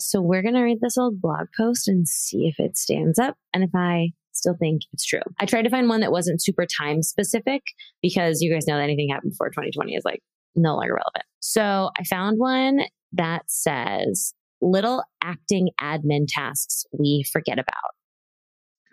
So 0.00 0.20
we're 0.20 0.42
going 0.42 0.54
to 0.54 0.62
read 0.62 0.80
this 0.80 0.98
old 0.98 1.20
blog 1.20 1.46
post 1.56 1.86
and 1.86 2.08
see 2.08 2.48
if 2.48 2.58
it 2.58 2.76
stands 2.76 3.18
up 3.18 3.36
and 3.52 3.62
if 3.62 3.70
I 3.74 4.12
still 4.34 4.56
think 4.58 4.82
it's 4.92 5.04
true. 5.04 5.20
I 5.40 5.46
tried 5.46 5.62
to 5.62 5.70
find 5.70 5.88
one 5.88 6.00
that 6.00 6.12
wasn't 6.12 6.42
super 6.42 6.66
time 6.66 7.02
specific 7.02 7.62
because 8.02 8.40
you 8.40 8.52
guys 8.52 8.66
know 8.66 8.76
that 8.76 8.82
anything 8.82 9.08
happened 9.10 9.32
before 9.32 9.48
2020 9.48 9.94
is 9.94 10.04
like 10.04 10.20
no 10.54 10.76
longer 10.76 10.94
relevant. 10.94 11.24
So 11.40 11.90
I 11.98 12.04
found 12.04 12.38
one 12.38 12.80
that 13.12 13.42
says 13.46 14.34
little 14.60 15.04
acting 15.22 15.70
admin 15.80 16.26
tasks 16.28 16.84
we 16.98 17.24
forget 17.32 17.58
about. 17.58 17.92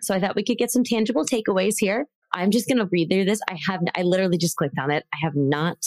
So 0.00 0.14
I 0.14 0.20
thought 0.20 0.36
we 0.36 0.44
could 0.44 0.58
get 0.58 0.70
some 0.70 0.84
tangible 0.84 1.24
takeaways 1.24 1.74
here. 1.78 2.06
I'm 2.34 2.50
just 2.50 2.66
going 2.66 2.78
to 2.78 2.88
read 2.90 3.10
through 3.10 3.26
this. 3.26 3.40
I 3.48 3.58
have, 3.66 3.80
I 3.96 4.02
literally 4.02 4.38
just 4.38 4.56
clicked 4.56 4.78
on 4.78 4.90
it. 4.90 5.04
I 5.12 5.18
have 5.22 5.34
not 5.36 5.78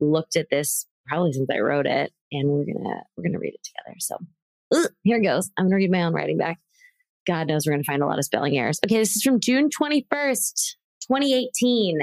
looked 0.00 0.36
at 0.36 0.50
this 0.50 0.86
probably 1.06 1.32
since 1.32 1.48
I 1.50 1.60
wrote 1.60 1.86
it 1.86 2.12
and 2.32 2.48
we're 2.48 2.64
going 2.64 2.84
to, 2.84 2.96
we're 3.16 3.22
going 3.22 3.32
to 3.32 3.38
read 3.38 3.54
it 3.54 3.64
together. 3.64 3.96
So 4.00 4.16
here 5.02 5.18
it 5.18 5.22
goes. 5.22 5.50
I'm 5.56 5.64
going 5.64 5.70
to 5.70 5.76
read 5.76 5.90
my 5.90 6.02
own 6.02 6.12
writing 6.12 6.38
back. 6.38 6.58
God 7.26 7.48
knows 7.48 7.66
we're 7.66 7.72
going 7.72 7.82
to 7.82 7.86
find 7.86 8.02
a 8.02 8.06
lot 8.06 8.18
of 8.18 8.24
spelling 8.24 8.56
errors. 8.58 8.78
Okay, 8.84 8.98
this 8.98 9.16
is 9.16 9.22
from 9.22 9.40
June 9.40 9.68
21st, 9.68 10.76
2018. 11.06 11.98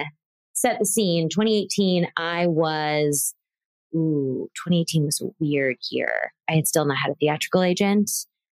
Set 0.53 0.79
the 0.79 0.85
scene. 0.85 1.29
2018, 1.29 2.07
I 2.17 2.47
was, 2.47 3.33
ooh, 3.95 4.49
2018 4.65 5.05
was 5.05 5.21
a 5.21 5.29
weird 5.39 5.77
year. 5.89 6.31
I 6.49 6.53
had 6.53 6.67
still 6.67 6.85
not 6.85 6.97
had 7.03 7.11
a 7.11 7.15
theatrical 7.15 7.63
agent. 7.63 8.09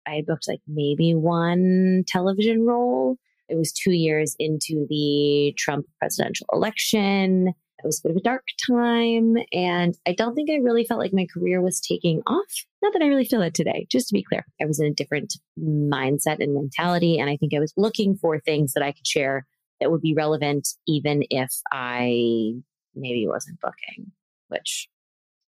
I 0.06 0.16
had 0.16 0.26
booked 0.26 0.48
like 0.48 0.60
maybe 0.66 1.14
one 1.14 2.04
television 2.06 2.64
role. 2.64 3.16
It 3.48 3.56
was 3.56 3.72
two 3.72 3.92
years 3.92 4.36
into 4.38 4.86
the 4.88 5.54
Trump 5.56 5.86
presidential 5.98 6.46
election. 6.52 7.54
It 7.82 7.86
was 7.86 8.00
a 8.00 8.08
bit 8.08 8.16
of 8.16 8.16
a 8.16 8.24
dark 8.24 8.44
time. 8.66 9.36
And 9.52 9.96
I 10.06 10.12
don't 10.12 10.34
think 10.34 10.50
I 10.50 10.56
really 10.56 10.84
felt 10.84 11.00
like 11.00 11.12
my 11.12 11.26
career 11.32 11.60
was 11.60 11.80
taking 11.80 12.22
off. 12.26 12.64
Not 12.82 12.92
that 12.92 13.02
I 13.02 13.06
really 13.06 13.24
feel 13.24 13.42
it 13.42 13.54
today, 13.54 13.86
just 13.90 14.08
to 14.08 14.14
be 14.14 14.24
clear. 14.24 14.44
I 14.60 14.64
was 14.64 14.80
in 14.80 14.86
a 14.86 14.94
different 14.94 15.34
mindset 15.58 16.42
and 16.42 16.54
mentality. 16.54 17.18
And 17.18 17.30
I 17.30 17.36
think 17.36 17.54
I 17.54 17.60
was 17.60 17.72
looking 17.76 18.16
for 18.16 18.40
things 18.40 18.72
that 18.72 18.82
I 18.82 18.92
could 18.92 19.06
share 19.06 19.46
that 19.80 19.90
would 19.90 20.00
be 20.00 20.14
relevant, 20.14 20.68
even 20.88 21.22
if 21.30 21.52
I 21.72 22.54
maybe 22.94 23.26
wasn't 23.28 23.60
booking, 23.60 24.10
which 24.48 24.88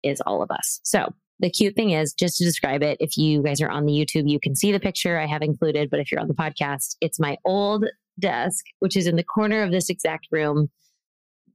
is 0.03 0.21
all 0.21 0.43
of 0.43 0.51
us. 0.51 0.81
So 0.85 1.13
the 1.41 1.51
cute 1.51 1.75
thing 1.75 1.91
is 1.91 2.15
just 2.15 2.37
to 2.37 2.45
describe 2.45 2.85
it, 2.85 2.99
if 3.01 3.17
you 3.17 3.43
guys 3.43 3.61
are 3.61 3.71
on 3.71 3.85
the 3.85 3.93
YouTube, 3.93 4.31
you 4.31 4.39
can 4.39 4.55
see 4.55 4.71
the 4.71 4.79
picture 4.79 5.19
I 5.19 5.27
have 5.27 5.43
included. 5.43 5.91
But 5.91 5.99
if 5.99 6.13
you're 6.13 6.21
on 6.21 6.29
the 6.29 6.35
podcast, 6.35 6.97
it's 7.01 7.19
my 7.19 7.37
old 7.45 7.85
desk, 8.21 8.65
which 8.79 8.97
is 8.97 9.09
in 9.09 9.17
the 9.17 9.25
corner 9.25 9.63
of 9.63 9.73
this 9.73 9.89
exact 9.89 10.29
room 10.31 10.71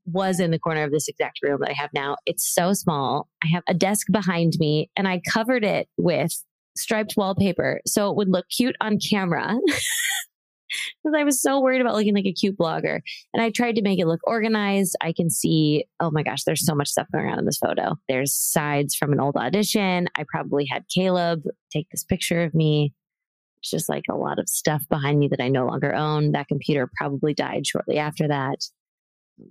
was 0.08 0.40
in 0.40 0.52
the 0.52 0.60
corner 0.60 0.84
of 0.84 0.92
this 0.92 1.08
exact 1.08 1.40
room 1.44 1.60
that 1.62 1.70
I 1.70 1.74
have 1.74 1.90
now. 1.94 2.16
It's 2.26 2.54
so 2.54 2.74
small. 2.74 3.28
I 3.44 3.48
have 3.54 3.64
a 3.68 3.74
desk 3.74 4.08
behind 4.12 4.54
me 4.60 4.90
and 4.96 5.08
I 5.08 5.22
covered 5.32 5.64
it 5.64 5.88
with 5.98 6.32
striped 6.76 7.16
wallpaper 7.18 7.82
so 7.86 8.10
it 8.10 8.16
would 8.16 8.30
look 8.30 8.46
cute 8.50 8.76
on 8.82 9.00
camera. 9.00 9.56
Because 11.04 11.18
I 11.18 11.24
was 11.24 11.42
so 11.42 11.62
worried 11.62 11.82
about 11.82 11.96
looking 11.96 12.14
like 12.14 12.26
a 12.26 12.34
cute 12.34 12.58
blogger. 12.58 13.00
And 13.34 13.42
I 13.42 13.52
tried 13.52 13.76
to 13.76 13.82
make 13.82 14.00
it 14.00 14.08
look 14.08 14.20
organized. 14.26 14.96
I 15.02 15.14
can 15.14 15.30
see, 15.30 15.86
oh 16.00 16.12
my 16.12 16.24
gosh, 16.24 16.44
there's 16.44 16.66
so 16.66 16.76
much 16.76 16.90
stuff 16.90 17.08
going 17.12 17.28
on 17.28 17.40
in 17.40 17.46
this 17.46 17.58
photo. 17.58 17.96
There's 18.10 18.34
sides 18.36 18.96
from 18.96 19.14
an 19.14 19.20
old 19.20 19.38
audition. 19.38 20.08
I 20.16 20.26
probably 20.28 20.68
had 20.70 20.86
Caleb 20.94 21.44
take 21.72 21.88
this 21.90 22.04
picture 22.04 22.44
of 22.44 22.54
me 22.54 22.94
It's 23.62 23.72
just 23.72 23.90
like 23.90 24.04
a 24.10 24.16
lot 24.16 24.40
of 24.40 24.50
stuff 24.50 24.84
behind 24.90 25.20
me 25.20 25.30
that 25.30 25.42
I 25.42 25.48
no 25.48 25.66
longer 25.66 25.94
own. 25.96 26.34
That 26.34 26.48
computer 26.50 26.90
probably 26.98 27.34
died 27.34 27.66
shortly 27.66 27.98
after 27.98 28.28
that. 28.28 28.58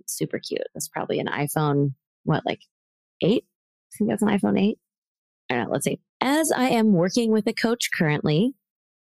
Super 0.05 0.39
cute. 0.39 0.61
That's 0.73 0.87
probably 0.87 1.19
an 1.19 1.27
iPhone, 1.27 1.93
what, 2.23 2.45
like 2.45 2.61
eight? 3.21 3.45
I 3.93 3.97
think 3.97 4.09
that's 4.09 4.21
an 4.21 4.29
iPhone 4.29 4.59
8. 4.59 4.77
I 5.49 5.55
don't 5.55 5.65
know. 5.65 5.71
Let's 5.71 5.85
see. 5.85 5.99
As 6.19 6.51
I 6.51 6.69
am 6.69 6.93
working 6.93 7.31
with 7.31 7.47
a 7.47 7.53
coach 7.53 7.89
currently, 7.97 8.53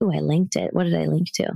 oh, 0.00 0.10
I 0.12 0.20
linked 0.20 0.56
it. 0.56 0.72
What 0.72 0.84
did 0.84 0.94
I 0.94 1.06
link 1.06 1.30
to? 1.34 1.52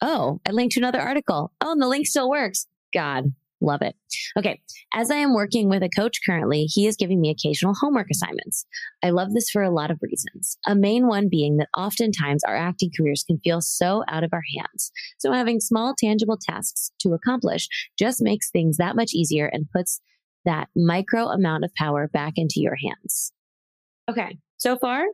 Oh, 0.00 0.40
I 0.46 0.52
linked 0.52 0.74
to 0.74 0.80
another 0.80 1.00
article. 1.00 1.52
Oh, 1.60 1.72
and 1.72 1.82
the 1.82 1.88
link 1.88 2.06
still 2.06 2.30
works. 2.30 2.66
God, 2.94 3.32
Love 3.60 3.80
it. 3.80 3.94
Okay. 4.38 4.60
As 4.92 5.10
I 5.10 5.16
am 5.16 5.34
working 5.34 5.68
with 5.68 5.82
a 5.82 5.88
coach 5.88 6.20
currently, 6.26 6.64
he 6.64 6.86
is 6.86 6.96
giving 6.96 7.20
me 7.20 7.30
occasional 7.30 7.74
homework 7.74 8.08
assignments. 8.10 8.66
I 9.02 9.10
love 9.10 9.32
this 9.32 9.48
for 9.48 9.62
a 9.62 9.70
lot 9.70 9.90
of 9.90 9.98
reasons. 10.02 10.58
A 10.66 10.74
main 10.74 11.06
one 11.06 11.28
being 11.30 11.56
that 11.56 11.68
oftentimes 11.76 12.44
our 12.44 12.56
acting 12.56 12.90
careers 12.96 13.24
can 13.26 13.38
feel 13.38 13.62
so 13.62 14.04
out 14.08 14.24
of 14.24 14.32
our 14.32 14.42
hands. 14.56 14.92
So 15.18 15.32
having 15.32 15.60
small, 15.60 15.94
tangible 15.98 16.38
tasks 16.40 16.90
to 17.00 17.14
accomplish 17.14 17.66
just 17.98 18.22
makes 18.22 18.50
things 18.50 18.76
that 18.76 18.96
much 18.96 19.14
easier 19.14 19.46
and 19.46 19.70
puts 19.74 20.00
that 20.44 20.68
micro 20.76 21.28
amount 21.28 21.64
of 21.64 21.74
power 21.74 22.08
back 22.08 22.34
into 22.36 22.60
your 22.60 22.76
hands. 22.76 23.32
Okay. 24.08 24.38
So 24.58 24.76
far, 24.76 25.04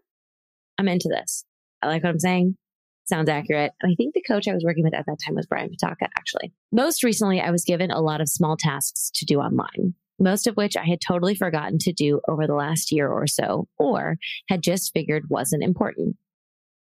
I'm 0.79 0.89
into 0.89 1.09
this. 1.09 1.45
I 1.81 1.87
like 1.87 2.03
what 2.03 2.11
I'm 2.11 2.19
saying 2.19 2.57
sounds 3.05 3.29
accurate. 3.29 3.73
I 3.83 3.95
think 3.97 4.15
the 4.15 4.23
coach 4.23 4.49
I 4.49 4.55
was 4.55 4.65
working 4.65 4.85
with 4.85 4.95
at 4.95 5.07
that 5.07 5.19
time 5.25 5.35
was 5.35 5.47
Brian 5.47 5.71
Patacca, 5.71 6.09
actually. 6.17 6.53
Most 6.71 7.03
recently, 7.03 7.41
I 7.41 7.51
was 7.51 7.65
given 7.65 7.91
a 7.91 8.01
lot 8.01 8.21
of 8.21 8.29
small 8.29 8.57
tasks 8.57 9.11
to 9.17 9.25
do 9.25 9.39
online, 9.41 9.95
most 10.19 10.47
of 10.47 10.57
which 10.57 10.77
I 10.77 10.85
had 10.85 11.01
totally 11.01 11.35
forgotten 11.35 11.79
to 11.81 11.93
do 11.93 12.21
over 12.29 12.47
the 12.47 12.55
last 12.55 12.93
year 12.93 13.09
or 13.09 13.27
so, 13.27 13.69
or 13.79 14.17
had 14.49 14.63
just 14.63 14.93
figured 14.93 15.25
wasn't 15.29 15.63
important. 15.63 16.17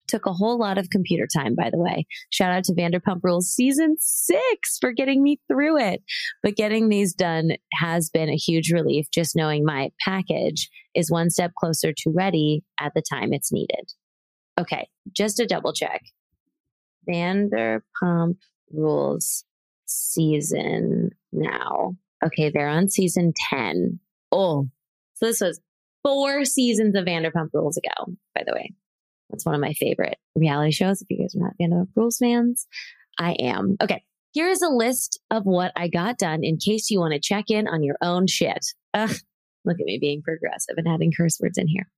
Took 0.09 0.27
a 0.27 0.33
whole 0.33 0.57
lot 0.57 0.79
of 0.79 0.89
computer 0.91 1.27
time, 1.27 1.57
by 1.57 1.69
the 1.69 1.79
way. 1.79 2.07
Shout 2.31 2.53
out 2.53 2.63
to 2.65 2.75
Vanderpump 2.75 3.21
Rules 3.25 3.49
season 3.49 3.97
six 3.99 4.79
for 4.81 4.93
getting 4.93 5.21
me 5.21 5.41
through 5.49 5.79
it. 5.79 6.03
But 6.45 6.55
getting 6.55 6.89
these 6.89 7.13
done 7.13 7.57
has 7.73 8.09
been 8.09 8.29
a 8.29 8.37
huge 8.37 8.71
relief, 8.71 9.07
just 9.13 9.35
knowing 9.35 9.65
my 9.65 9.91
package 10.01 10.71
is 10.95 11.11
one 11.11 11.29
step 11.29 11.53
closer 11.59 11.93
to 11.93 12.13
ready 12.15 12.63
at 12.81 12.93
the 12.95 13.03
time 13.03 13.33
it's 13.33 13.53
needed. 13.53 13.93
Okay, 14.59 14.89
just 15.13 15.41
a 15.41 15.47
double 15.47 15.73
check. 15.73 16.03
Vanderpump 17.09 18.37
Rules 18.73 19.45
season 19.87 21.11
now. 21.33 21.97
Okay, 22.25 22.51
they're 22.51 22.69
on 22.69 22.89
season 22.89 23.33
10. 23.51 24.01
Oh, 24.33 24.69
so 25.15 25.27
this 25.27 25.41
was 25.41 25.61
four 26.03 26.45
seasons 26.45 26.95
of 26.97 27.05
Vanderpump 27.05 27.51
Rules 27.53 27.77
ago, 27.77 28.15
by 28.35 28.43
the 28.47 28.53
way. 28.55 28.73
That's 29.31 29.45
one 29.45 29.55
of 29.55 29.61
my 29.61 29.73
favorite 29.73 30.19
reality 30.35 30.73
shows. 30.73 31.03
If 31.03 31.09
you 31.11 31.19
guys 31.19 31.35
are 31.35 31.41
not 31.41 31.55
Vanderpump 31.61 31.89
Rules 31.95 32.19
fans, 32.19 32.67
I 33.19 33.33
am. 33.33 33.77
Okay, 33.83 34.03
here's 34.35 34.63
a 34.63 34.69
list 34.69 35.21
of 35.31 35.45
what 35.45 35.73
I 35.77 35.89
got 35.89 36.19
done 36.19 36.45
in 36.45 36.59
case 36.59 36.91
you 36.91 37.01
want 37.01 37.15
to 37.15 37.21
check 37.21 37.47
in 37.49 37.67
on 37.69 37.83
your 37.83 37.97
own 38.03 38.27
shit. 38.27 38.67
Ugh, 38.95 39.17
look 39.65 39.81
at 39.81 39.87
me 39.87 39.99
being 40.01 40.23
progressive 40.23 40.77
and 40.77 40.89
adding 40.89 41.13
curse 41.17 41.39
words 41.41 41.59
in 41.59 41.67
here. 41.67 41.89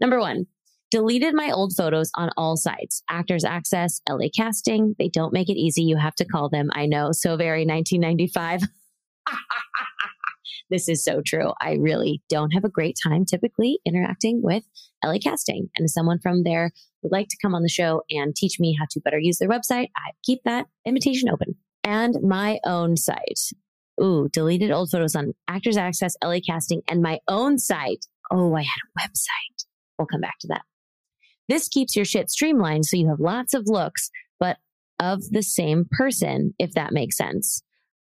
Number 0.00 0.18
one, 0.20 0.46
Deleted 0.90 1.34
my 1.34 1.50
old 1.50 1.74
photos 1.76 2.10
on 2.14 2.30
all 2.36 2.56
sites. 2.56 3.02
Actors 3.10 3.44
Access, 3.44 4.00
LA 4.08 4.28
Casting. 4.34 4.94
They 4.98 5.08
don't 5.08 5.32
make 5.32 5.48
it 5.48 5.58
easy. 5.58 5.82
You 5.82 5.96
have 5.96 6.14
to 6.16 6.24
call 6.24 6.48
them. 6.48 6.70
I 6.74 6.86
know. 6.86 7.10
So 7.10 7.36
very 7.36 7.66
1995. 7.66 8.62
this 10.70 10.88
is 10.88 11.02
so 11.02 11.22
true. 11.26 11.52
I 11.60 11.72
really 11.72 12.22
don't 12.28 12.52
have 12.52 12.62
a 12.62 12.68
great 12.68 12.96
time 13.02 13.24
typically 13.24 13.80
interacting 13.84 14.42
with 14.42 14.62
LA 15.04 15.18
Casting. 15.20 15.68
And 15.76 15.84
as 15.84 15.92
someone 15.92 16.20
from 16.20 16.44
there 16.44 16.70
would 17.02 17.10
like 17.10 17.28
to 17.28 17.36
come 17.42 17.52
on 17.52 17.62
the 17.62 17.68
show 17.68 18.02
and 18.08 18.36
teach 18.36 18.60
me 18.60 18.76
how 18.78 18.86
to 18.90 19.00
better 19.00 19.18
use 19.18 19.38
their 19.38 19.48
website, 19.48 19.88
I 19.96 20.12
keep 20.24 20.40
that 20.44 20.66
invitation 20.84 21.28
open. 21.28 21.56
And 21.82 22.16
my 22.22 22.60
own 22.64 22.96
site. 22.96 23.40
Ooh, 24.00 24.28
deleted 24.32 24.70
old 24.70 24.90
photos 24.90 25.16
on 25.16 25.32
Actors 25.48 25.76
Access, 25.76 26.14
LA 26.22 26.38
Casting, 26.46 26.82
and 26.88 27.02
my 27.02 27.18
own 27.26 27.58
site. 27.58 28.06
Oh, 28.30 28.54
I 28.54 28.62
had 28.62 28.68
a 28.68 29.08
website. 29.08 29.64
We'll 29.98 30.06
come 30.06 30.20
back 30.20 30.38
to 30.40 30.48
that. 30.48 30.62
This 31.48 31.68
keeps 31.68 31.94
your 31.94 32.04
shit 32.04 32.30
streamlined 32.30 32.86
so 32.86 32.96
you 32.96 33.08
have 33.08 33.20
lots 33.20 33.54
of 33.54 33.64
looks, 33.66 34.10
but 34.40 34.58
of 34.98 35.22
the 35.30 35.42
same 35.42 35.86
person, 35.90 36.54
if 36.58 36.72
that 36.72 36.92
makes 36.92 37.16
sense. 37.16 37.62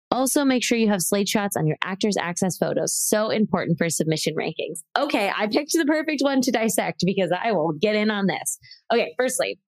Also, 0.10 0.46
make 0.46 0.64
sure 0.64 0.78
you 0.78 0.88
have 0.88 1.02
slate 1.02 1.28
shots 1.28 1.58
on 1.58 1.68
your 1.68 1.78
actors 1.84 2.16
access 2.18 2.58
photos. 2.58 2.94
So 2.94 3.30
important 3.30 3.78
for 3.78 3.90
submission 3.90 4.36
rankings. 4.36 4.80
Okay, 4.98 5.32
I 5.36 5.48
picked 5.48 5.74
the 5.74 5.86
perfect 5.86 6.22
one 6.22 6.42
to 6.42 6.52
dissect 6.52 7.04
because 7.06 7.32
I 7.32 7.52
will 7.52 7.74
get 7.74 7.96
in 7.96 8.10
on 8.10 8.28
this. 8.28 8.58
Okay, 8.92 9.14
firstly, 9.18 9.60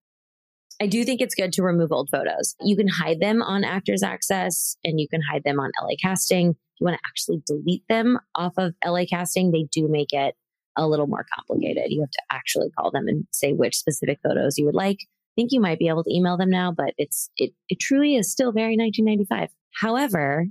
I 0.80 0.86
do 0.86 1.04
think 1.04 1.20
it's 1.20 1.34
good 1.34 1.52
to 1.54 1.62
remove 1.62 1.92
old 1.92 2.08
photos. 2.10 2.56
You 2.62 2.74
can 2.74 2.88
hide 2.88 3.20
them 3.20 3.42
on 3.42 3.64
Actors 3.64 4.02
Access 4.02 4.78
and 4.82 4.98
you 4.98 5.08
can 5.08 5.20
hide 5.30 5.44
them 5.44 5.60
on 5.60 5.70
LA 5.82 5.96
Casting. 6.02 6.50
If 6.50 6.56
you 6.80 6.86
want 6.86 6.96
to 6.96 7.06
actually 7.06 7.42
delete 7.46 7.86
them 7.90 8.18
off 8.34 8.54
of 8.56 8.72
LA 8.84 9.04
Casting, 9.04 9.50
they 9.50 9.66
do 9.70 9.88
make 9.88 10.14
it 10.14 10.34
a 10.80 10.88
little 10.88 11.06
more 11.06 11.26
complicated. 11.34 11.90
You 11.90 12.00
have 12.00 12.10
to 12.10 12.22
actually 12.32 12.70
call 12.70 12.90
them 12.90 13.06
and 13.06 13.26
say 13.30 13.52
which 13.52 13.76
specific 13.76 14.18
photos 14.22 14.58
you 14.58 14.64
would 14.64 14.74
like. 14.74 14.98
I 15.02 15.32
think 15.36 15.52
you 15.52 15.60
might 15.60 15.78
be 15.78 15.88
able 15.88 16.02
to 16.04 16.12
email 16.12 16.36
them 16.36 16.50
now, 16.50 16.72
but 16.72 16.94
it's 16.96 17.30
it 17.36 17.52
it 17.68 17.78
truly 17.78 18.16
is 18.16 18.32
still 18.32 18.50
very 18.50 18.76
1995. 18.76 19.50
However, 19.74 20.46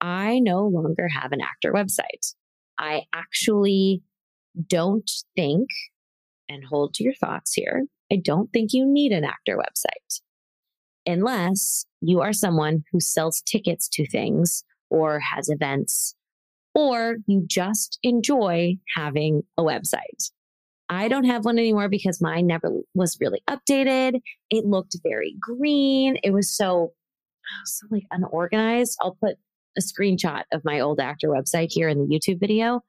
I 0.00 0.40
no 0.40 0.66
longer 0.66 1.08
have 1.08 1.32
an 1.32 1.40
actor 1.40 1.72
website. 1.72 2.34
I 2.78 3.02
actually 3.14 4.02
don't 4.66 5.10
think, 5.36 5.68
and 6.48 6.64
hold 6.64 6.94
to 6.94 7.04
your 7.04 7.14
thoughts 7.14 7.54
here, 7.54 7.84
I 8.12 8.16
don't 8.16 8.52
think 8.52 8.72
you 8.72 8.84
need 8.84 9.12
an 9.12 9.24
actor 9.24 9.56
website 9.56 10.20
unless 11.06 11.86
you 12.00 12.20
are 12.20 12.32
someone 12.32 12.84
who 12.92 13.00
sells 13.00 13.42
tickets 13.42 13.88
to 13.88 14.06
things 14.06 14.64
or 14.90 15.20
has 15.20 15.48
events 15.48 16.14
or 16.74 17.16
you 17.26 17.44
just 17.46 17.98
enjoy 18.02 18.76
having 18.96 19.42
a 19.58 19.62
website. 19.62 20.30
I 20.88 21.08
don't 21.08 21.24
have 21.24 21.44
one 21.44 21.58
anymore 21.58 21.88
because 21.88 22.20
mine 22.20 22.46
never 22.46 22.70
was 22.94 23.16
really 23.20 23.42
updated. 23.48 24.20
It 24.50 24.66
looked 24.66 24.96
very 25.02 25.34
green. 25.40 26.18
It 26.22 26.32
was 26.32 26.54
so, 26.54 26.92
so 27.64 27.86
like 27.90 28.04
unorganized. 28.10 28.98
I'll 29.00 29.16
put 29.18 29.36
a 29.76 29.80
screenshot 29.80 30.42
of 30.52 30.64
my 30.64 30.80
old 30.80 31.00
actor 31.00 31.28
website 31.28 31.68
here 31.70 31.88
in 31.88 31.98
the 31.98 32.14
YouTube 32.14 32.40
video, 32.40 32.82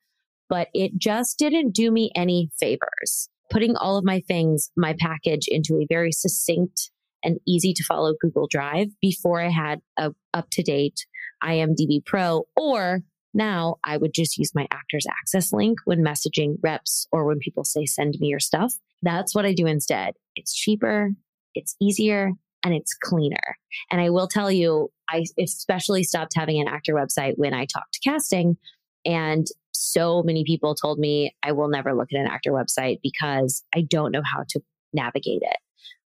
but 0.50 0.68
it 0.74 0.98
just 0.98 1.40
didn't 1.40 1.72
do 1.74 1.92
me 1.92 2.12
any 2.16 2.50
favors. 2.60 3.30
Putting 3.50 3.75
all 3.78 3.98
of 3.98 4.04
my 4.04 4.20
things, 4.22 4.70
my 4.75 4.96
package 5.00 5.48
into 5.48 5.75
a 5.75 5.88
very 5.88 6.12
succinct 6.12 6.92
and 7.24 7.40
easy 7.48 7.74
to 7.74 7.84
follow 7.84 8.13
Google 8.20 8.48
Drive 8.50 8.88
before 9.02 9.42
I 9.42 9.50
had 9.50 9.80
a 9.98 10.12
up 10.34 10.50
to 10.52 10.63
date 10.63 11.06
IMDb 11.42 12.04
Pro 12.06 12.48
or 12.56 13.02
now 13.34 13.78
I 13.84 13.98
would 13.98 14.13
just 14.13 14.38
use 14.38 14.54
my 14.54 14.68
actors 14.72 15.06
access 15.10 15.52
link 15.52 15.80
when 15.86 16.04
messaging 16.04 16.58
reps 16.62 17.08
or 17.12 17.25
when 17.25 17.40
people 17.40 17.63
say 17.63 17.86
send 17.86 18.18
me 18.20 18.28
your 18.28 18.40
stuff. 18.40 18.74
That's 19.02 19.34
what 19.34 19.46
I 19.46 19.54
do 19.54 19.66
instead. 19.66 20.13
It's 20.36 20.54
cheaper, 20.54 21.12
it's 21.56 21.75
easier, 21.82 22.32
and 22.63 22.74
it's 22.74 22.94
cleaner. 22.94 23.58
And 23.92 24.00
I 24.00 24.10
will 24.10 24.28
tell 24.28 24.52
you, 24.52 24.92
I 25.10 25.25
especially 25.40 26.04
stopped 26.04 26.34
having 26.36 26.62
an 26.62 26.68
actor 26.68 26.94
website 26.94 27.34
when 27.36 27.54
I 27.54 27.66
talked 27.66 27.94
to 27.94 28.10
casting. 28.10 28.58
And 29.06 29.48
so 29.72 30.24
many 30.24 30.44
people 30.46 30.75
told 30.75 31.00
me 31.00 31.36
I 31.44 31.52
will 31.52 31.68
never 31.68 31.94
look 31.94 32.10
at 32.13 32.20
an 32.20 32.28
actor 32.28 32.52
website 32.52 33.00
because 33.04 33.63
I 33.75 33.82
don't 33.82 34.12
know 34.12 34.22
how 34.24 34.44
to 34.50 34.62
navigate 34.94 35.42
it 35.42 35.58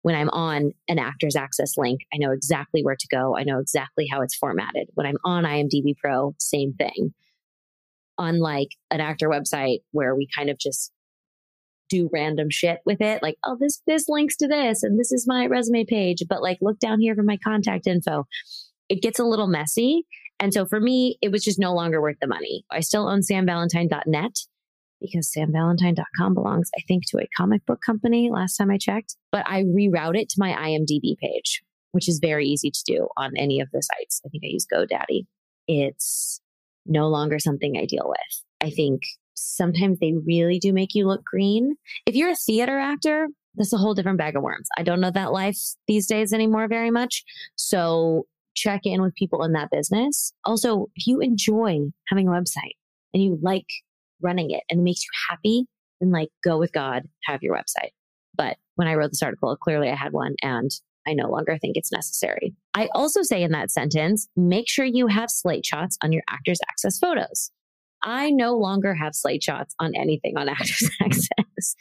when 0.07 0.15
I'm 0.15 0.31
on 0.31 0.71
an 0.87 1.01
actor's 1.01 1.35
access 1.35 1.77
link, 1.77 2.03
I 2.15 2.19
know 2.19 2.31
exactly 2.31 2.81
where 2.85 2.95
to 2.95 3.09
go. 3.09 3.37
I 3.37 3.43
know 3.43 3.59
exactly 3.59 4.07
how 4.09 4.23
it's 4.23 4.37
formatted. 4.37 4.87
When 4.95 5.05
I'm 5.05 5.17
on 5.25 5.43
IMDb 5.43 5.97
Pro, 5.97 6.33
same 6.39 6.75
thing. 6.75 7.13
Unlike 8.17 8.69
an 8.93 9.01
actor 9.01 9.29
website 9.29 9.79
where 9.91 10.15
we 10.15 10.29
kind 10.33 10.49
of 10.49 10.61
just 10.61 10.93
do 11.89 12.09
random 12.13 12.51
shit 12.51 12.83
with 12.87 13.01
it, 13.01 13.21
like, 13.21 13.35
oh, 13.45 13.57
this 13.59 13.83
this 13.89 14.05
links 14.09 14.37
to 14.37 14.47
this 14.47 14.85
and 14.85 14.97
this 14.97 15.11
is 15.11 15.27
my 15.27 15.49
resume 15.49 15.85
page, 15.85 16.23
but 16.29 16.41
like 16.41 16.59
look 16.61 16.79
down 16.79 17.01
here 17.01 17.17
for 17.17 17.25
my 17.25 17.39
contact 17.43 17.89
info. 17.89 18.29
It 18.89 19.03
gets 19.03 19.19
a 19.19 19.25
little 19.25 19.49
messy. 19.49 20.07
And 20.39 20.55
so 20.55 20.67
for 20.67 20.79
me, 20.79 21.19
it 21.21 21.33
was 21.33 21.43
just 21.43 21.59
no 21.59 21.75
longer 21.75 22.01
worth 22.01 22.19
the 22.21 22.29
money. 22.29 22.65
I 22.71 22.79
still 22.79 23.09
own 23.09 23.23
samvalentine.net 23.23 24.37
because 25.01 25.33
samvalentine.com 25.37 26.35
belongs, 26.35 26.71
I 26.77 26.83
think, 26.89 27.05
to 27.09 27.19
a 27.19 27.29
comic 27.37 27.65
book 27.67 27.81
company 27.85 28.31
last 28.31 28.57
time 28.57 28.71
I 28.71 28.79
checked. 28.79 29.17
But 29.33 29.45
I 29.49 29.65
reroute 29.65 30.19
it 30.19 30.29
to 30.31 30.37
my 30.39 30.53
IMDb 30.53 31.17
page, 31.19 31.63
which 31.93 32.09
is 32.09 32.19
very 32.21 32.47
easy 32.47 32.71
to 32.71 32.83
do 32.87 33.09
on 33.17 33.33
any 33.37 33.61
of 33.61 33.69
the 33.73 33.83
sites. 33.83 34.21
I 34.25 34.29
think 34.29 34.45
I 34.45 34.49
use 34.49 34.67
GoDaddy. 34.73 35.27
It's 35.69 36.41
no 36.87 37.09
longer 37.09 37.39
something 37.39 37.77
I 37.77 37.85
deal 37.85 38.07
with. 38.07 38.45
I 38.63 38.71
think 38.71 39.03
sometimes 39.35 39.99
they 39.99 40.15
really 40.27 40.59
do 40.59 40.73
make 40.73 40.95
you 40.95 41.07
look 41.07 41.25
green. 41.25 41.77
If 42.07 42.15
you're 42.15 42.31
a 42.31 42.37
theater 42.37 42.79
actor, 42.79 43.29
that's 43.55 43.73
a 43.73 43.79
whole 43.79 43.95
different 43.95 44.19
bag 44.19 44.37
of 44.37 44.43
worms. 44.43 44.69
I 44.77 44.83
don't 44.83 45.01
know 45.01 45.11
that 45.11 45.33
life 45.33 45.59
these 45.87 46.07
days 46.07 46.33
anymore 46.33 46.69
very 46.69 46.91
much. 46.91 47.25
So 47.57 48.27
check 48.55 48.83
in 48.85 49.03
with 49.03 49.15
people 49.15 49.43
in 49.45 49.53
that 49.53 49.71
business. 49.71 50.33
Also, 50.45 50.87
if 50.95 51.07
you 51.07 51.21
enjoy 51.21 51.81
having 52.09 52.29
a 52.29 52.31
website 52.31 52.77
and 53.13 53.23
you 53.23 53.39
like 53.43 53.67
running 54.23 54.51
it 54.51 54.63
and 54.71 54.81
it 54.81 54.83
makes 54.83 55.03
you 55.03 55.11
happy, 55.29 55.67
then 56.01 56.11
like 56.11 56.29
go 56.45 56.59
with 56.59 56.73
God, 56.73 57.05
have 57.25 57.43
your 57.43 57.55
website. 57.55 57.91
But 58.37 58.57
when 58.75 58.89
I 58.89 58.95
wrote 58.95 59.11
this 59.11 59.23
article, 59.23 59.57
clearly 59.57 59.89
I 59.89 59.97
had 59.97 60.13
one 60.13 60.35
and 60.43 60.71
I 61.07 61.15
no 61.15 61.31
longer 61.31 61.57
think 61.59 61.77
it's 61.77 61.93
necessary. 61.93 62.55
I 62.75 62.89
also 62.95 63.23
say 63.23 63.43
in 63.43 63.53
that 63.53 63.71
sentence, 63.71 64.29
make 64.37 64.69
sure 64.69 64.85
you 64.85 65.07
have 65.07 65.31
slate 65.31 65.65
shots 65.65 65.97
on 66.03 66.13
your 66.13 66.23
Actors 66.29 66.59
Access 66.69 66.99
photos. 66.99 67.51
I 68.03 68.31
no 68.31 68.57
longer 68.57 68.95
have 68.95 69.15
slate 69.15 69.43
shots 69.43 69.75
on 69.79 69.95
anything 69.95 70.37
on 70.37 70.49
Actors 70.49 70.91
Access. 71.01 71.77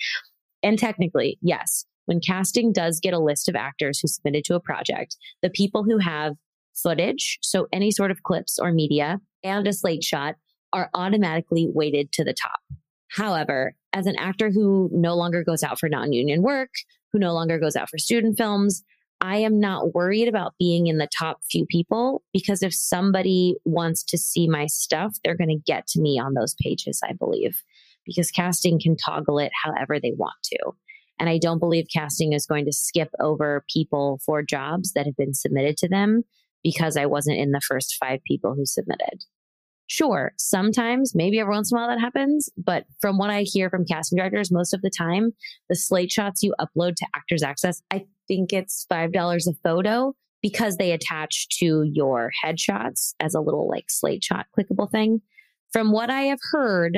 And 0.64 0.80
technically, 0.80 1.38
yes, 1.42 1.86
when 2.06 2.20
casting 2.20 2.72
does 2.72 3.00
get 3.00 3.14
a 3.14 3.20
list 3.20 3.50
of 3.50 3.56
actors 3.56 4.00
who 4.00 4.08
submitted 4.08 4.46
to 4.46 4.56
a 4.56 4.60
project, 4.60 5.18
the 5.42 5.50
people 5.50 5.84
who 5.84 5.98
have 5.98 6.36
footage, 6.76 7.40
so 7.42 7.68
any 7.74 7.92
sort 7.92 8.12
of 8.12 8.24
clips 8.24 8.60
or 8.60 8.72
media, 8.72 9.20
and 9.44 9.68
a 9.68 9.74
slate 9.74 10.04
shot 10.04 10.36
are 10.74 10.90
automatically 10.94 11.68
weighted 11.74 12.12
to 12.14 12.24
the 12.24 12.34
top. 12.34 12.60
However, 13.10 13.76
as 13.94 14.08
an 14.08 14.18
actor 14.18 14.52
who 14.52 14.90
no 14.92 15.16
longer 15.16 15.44
goes 15.44 15.64
out 15.64 15.80
for 15.80 15.90
non 15.90 16.12
union 16.12 16.42
work, 16.42 16.72
who 17.14 17.20
no 17.20 17.34
longer 17.34 17.60
goes 17.60 17.76
out 17.76 17.90
for 17.90 17.98
student 17.98 18.38
films, 18.38 18.84
I 19.22 19.38
am 19.38 19.60
not 19.60 19.94
worried 19.94 20.28
about 20.28 20.56
being 20.60 20.88
in 20.88 20.98
the 20.98 21.08
top 21.18 21.40
few 21.50 21.66
people 21.66 22.22
because 22.34 22.62
if 22.62 22.74
somebody 22.74 23.56
wants 23.64 24.04
to 24.06 24.18
see 24.18 24.48
my 24.48 24.66
stuff, 24.68 25.16
they're 25.24 25.38
going 25.38 25.50
to 25.50 25.64
get 25.66 25.88
to 25.88 26.02
me 26.02 26.20
on 26.20 26.34
those 26.34 26.56
pages, 26.62 27.00
I 27.04 27.14
believe, 27.14 27.64
because 28.06 28.30
casting 28.32 28.80
can 28.80 28.98
toggle 28.98 29.40
it 29.40 29.52
however 29.64 30.00
they 30.00 30.14
want 30.18 30.36
to. 30.46 30.58
And 31.18 31.30
I 31.30 31.38
don't 31.38 31.60
believe 31.60 31.86
casting 31.94 32.34
is 32.34 32.46
going 32.46 32.66
to 32.66 32.74
skip 32.74 33.10
over 33.22 33.64
people 33.74 34.20
for 34.26 34.44
jobs 34.44 34.92
that 34.94 35.06
have 35.06 35.16
been 35.16 35.34
submitted 35.34 35.78
to 35.78 35.88
them 35.88 36.24
because 36.64 36.98
I 36.98 37.06
wasn't 37.06 37.38
in 37.38 37.52
the 37.52 37.62
first 37.62 37.96
five 38.00 38.20
people 38.28 38.54
who 38.54 38.66
submitted. 38.66 39.24
Sure, 39.88 40.34
sometimes, 40.38 41.14
maybe 41.14 41.40
every 41.40 41.54
once 41.54 41.72
in 41.72 41.78
a 41.78 41.82
while 41.82 41.90
that 41.90 42.00
happens, 42.00 42.50
but 42.58 42.86
from 43.00 43.18
what 43.20 43.30
I 43.30 43.44
hear 43.44 43.70
from 43.70 43.86
casting 43.86 44.18
directors, 44.18 44.52
most 44.52 44.74
of 44.74 44.82
the 44.82 44.90
time, 44.90 45.34
the 45.70 45.76
slate 45.76 46.12
shots 46.12 46.42
you 46.42 46.56
upload 46.60 46.96
to 46.96 47.08
Actors 47.16 47.44
Access, 47.44 47.84
I 47.92 48.06
think 48.28 48.52
it's 48.52 48.88
$5 48.92 49.48
a 49.48 49.54
photo 49.64 50.16
because 50.42 50.78
they 50.78 50.92
attach 50.92 51.48
to 51.60 51.84
your 51.92 52.32
headshots 52.44 53.14
as 53.20 53.36
a 53.36 53.42
little 53.42 53.68
like 53.68 53.86
slate 53.90 54.24
shot 54.24 54.48
clickable 54.58 54.90
thing. 54.90 55.22
From 55.72 55.92
what 55.92 56.10
I 56.10 56.22
have 56.24 56.40
heard 56.52 56.98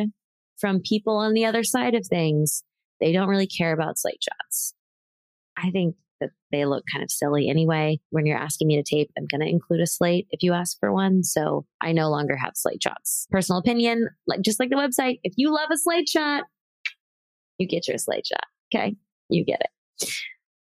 from 0.58 0.82
people 0.82 1.18
on 1.18 1.34
the 1.34 1.46
other 1.46 1.64
side 1.64 1.94
of 1.94 2.06
things, 2.08 2.64
they 3.00 3.12
don't 3.12 3.30
really 3.30 3.48
care 3.48 3.74
about 3.74 3.98
slate 3.98 4.24
shots. 4.24 4.74
I 5.58 5.72
think 5.72 5.96
that 6.20 6.30
they 6.52 6.66
look 6.66 6.84
kind 6.92 7.04
of 7.04 7.12
silly 7.12 7.50
anyway. 7.50 8.00
When 8.10 8.26
you're 8.26 8.38
asking 8.38 8.68
me 8.68 8.82
to 8.82 8.84
tape, 8.84 9.12
I'm 9.18 9.28
going 9.30 9.42
to 9.42 9.50
include 9.50 9.82
a 9.82 9.88
slate 9.88 10.28
if 10.32 10.44
you 10.44 10.54
ask 10.54 10.78
for 10.80 10.94
one. 10.94 11.24
So 11.24 11.66
I 11.82 11.92
no 11.92 12.10
longer 12.10 12.36
have 12.38 12.54
slate 12.56 12.84
shots. 12.84 13.28
Personal 13.32 13.60
opinion, 13.60 14.08
like 14.28 14.42
just 14.42 14.60
like 14.60 14.70
the 14.70 14.76
website, 14.76 15.20
if 15.24 15.34
you 15.38 15.54
love 15.54 15.70
a 15.72 15.78
slate 15.78 16.10
shot, 16.10 16.44
you 17.58 17.68
get 17.68 17.88
your 17.88 17.98
slate 17.98 18.28
shot. 18.28 18.46
Okay. 18.74 18.96
You 19.30 19.46
get 19.46 19.62
it. 19.62 20.10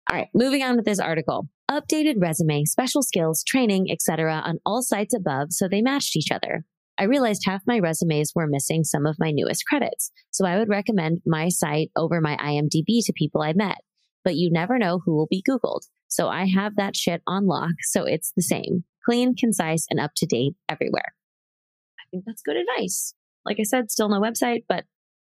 All 0.09 0.17
right. 0.17 0.27
Moving 0.33 0.63
on 0.63 0.75
with 0.75 0.85
this 0.85 0.99
article. 0.99 1.47
Updated 1.69 2.21
resume, 2.21 2.65
special 2.65 3.01
skills, 3.01 3.43
training, 3.43 3.87
etc. 3.91 4.41
on 4.45 4.59
all 4.65 4.83
sites 4.83 5.15
above 5.15 5.47
so 5.51 5.67
they 5.67 5.81
matched 5.81 6.15
each 6.15 6.31
other. 6.31 6.63
I 6.97 7.03
realized 7.03 7.43
half 7.45 7.61
my 7.67 7.79
resumes 7.79 8.31
were 8.33 8.47
missing 8.47 8.83
some 8.83 9.05
of 9.05 9.17
my 9.19 9.31
newest 9.31 9.65
credits. 9.65 10.11
So 10.31 10.45
I 10.45 10.57
would 10.57 10.69
recommend 10.69 11.21
my 11.25 11.49
site 11.49 11.91
over 11.95 12.21
my 12.21 12.37
IMDb 12.37 13.03
to 13.05 13.13
people 13.13 13.41
I 13.41 13.53
met 13.53 13.79
but 14.25 14.35
you 14.35 14.51
never 14.51 14.77
know 14.77 14.99
who 14.99 15.15
will 15.15 15.27
be 15.27 15.41
Googled. 15.49 15.87
So 16.07 16.27
I 16.27 16.45
have 16.47 16.75
that 16.75 16.97
shit 16.97 17.21
on 17.25 17.45
lock. 17.45 17.71
So 17.83 18.03
it's 18.03 18.33
the 18.35 18.41
same 18.41 18.83
clean, 19.05 19.35
concise, 19.35 19.85
and 19.89 19.99
up 19.99 20.11
to 20.17 20.25
date 20.25 20.55
everywhere. 20.67 21.13
I 21.99 22.03
think 22.11 22.25
that's 22.25 22.41
good 22.41 22.57
advice. 22.57 23.13
Like 23.45 23.57
I 23.59 23.63
said, 23.63 23.91
still 23.91 24.09
no 24.09 24.19
website, 24.19 24.63
but 24.67 24.83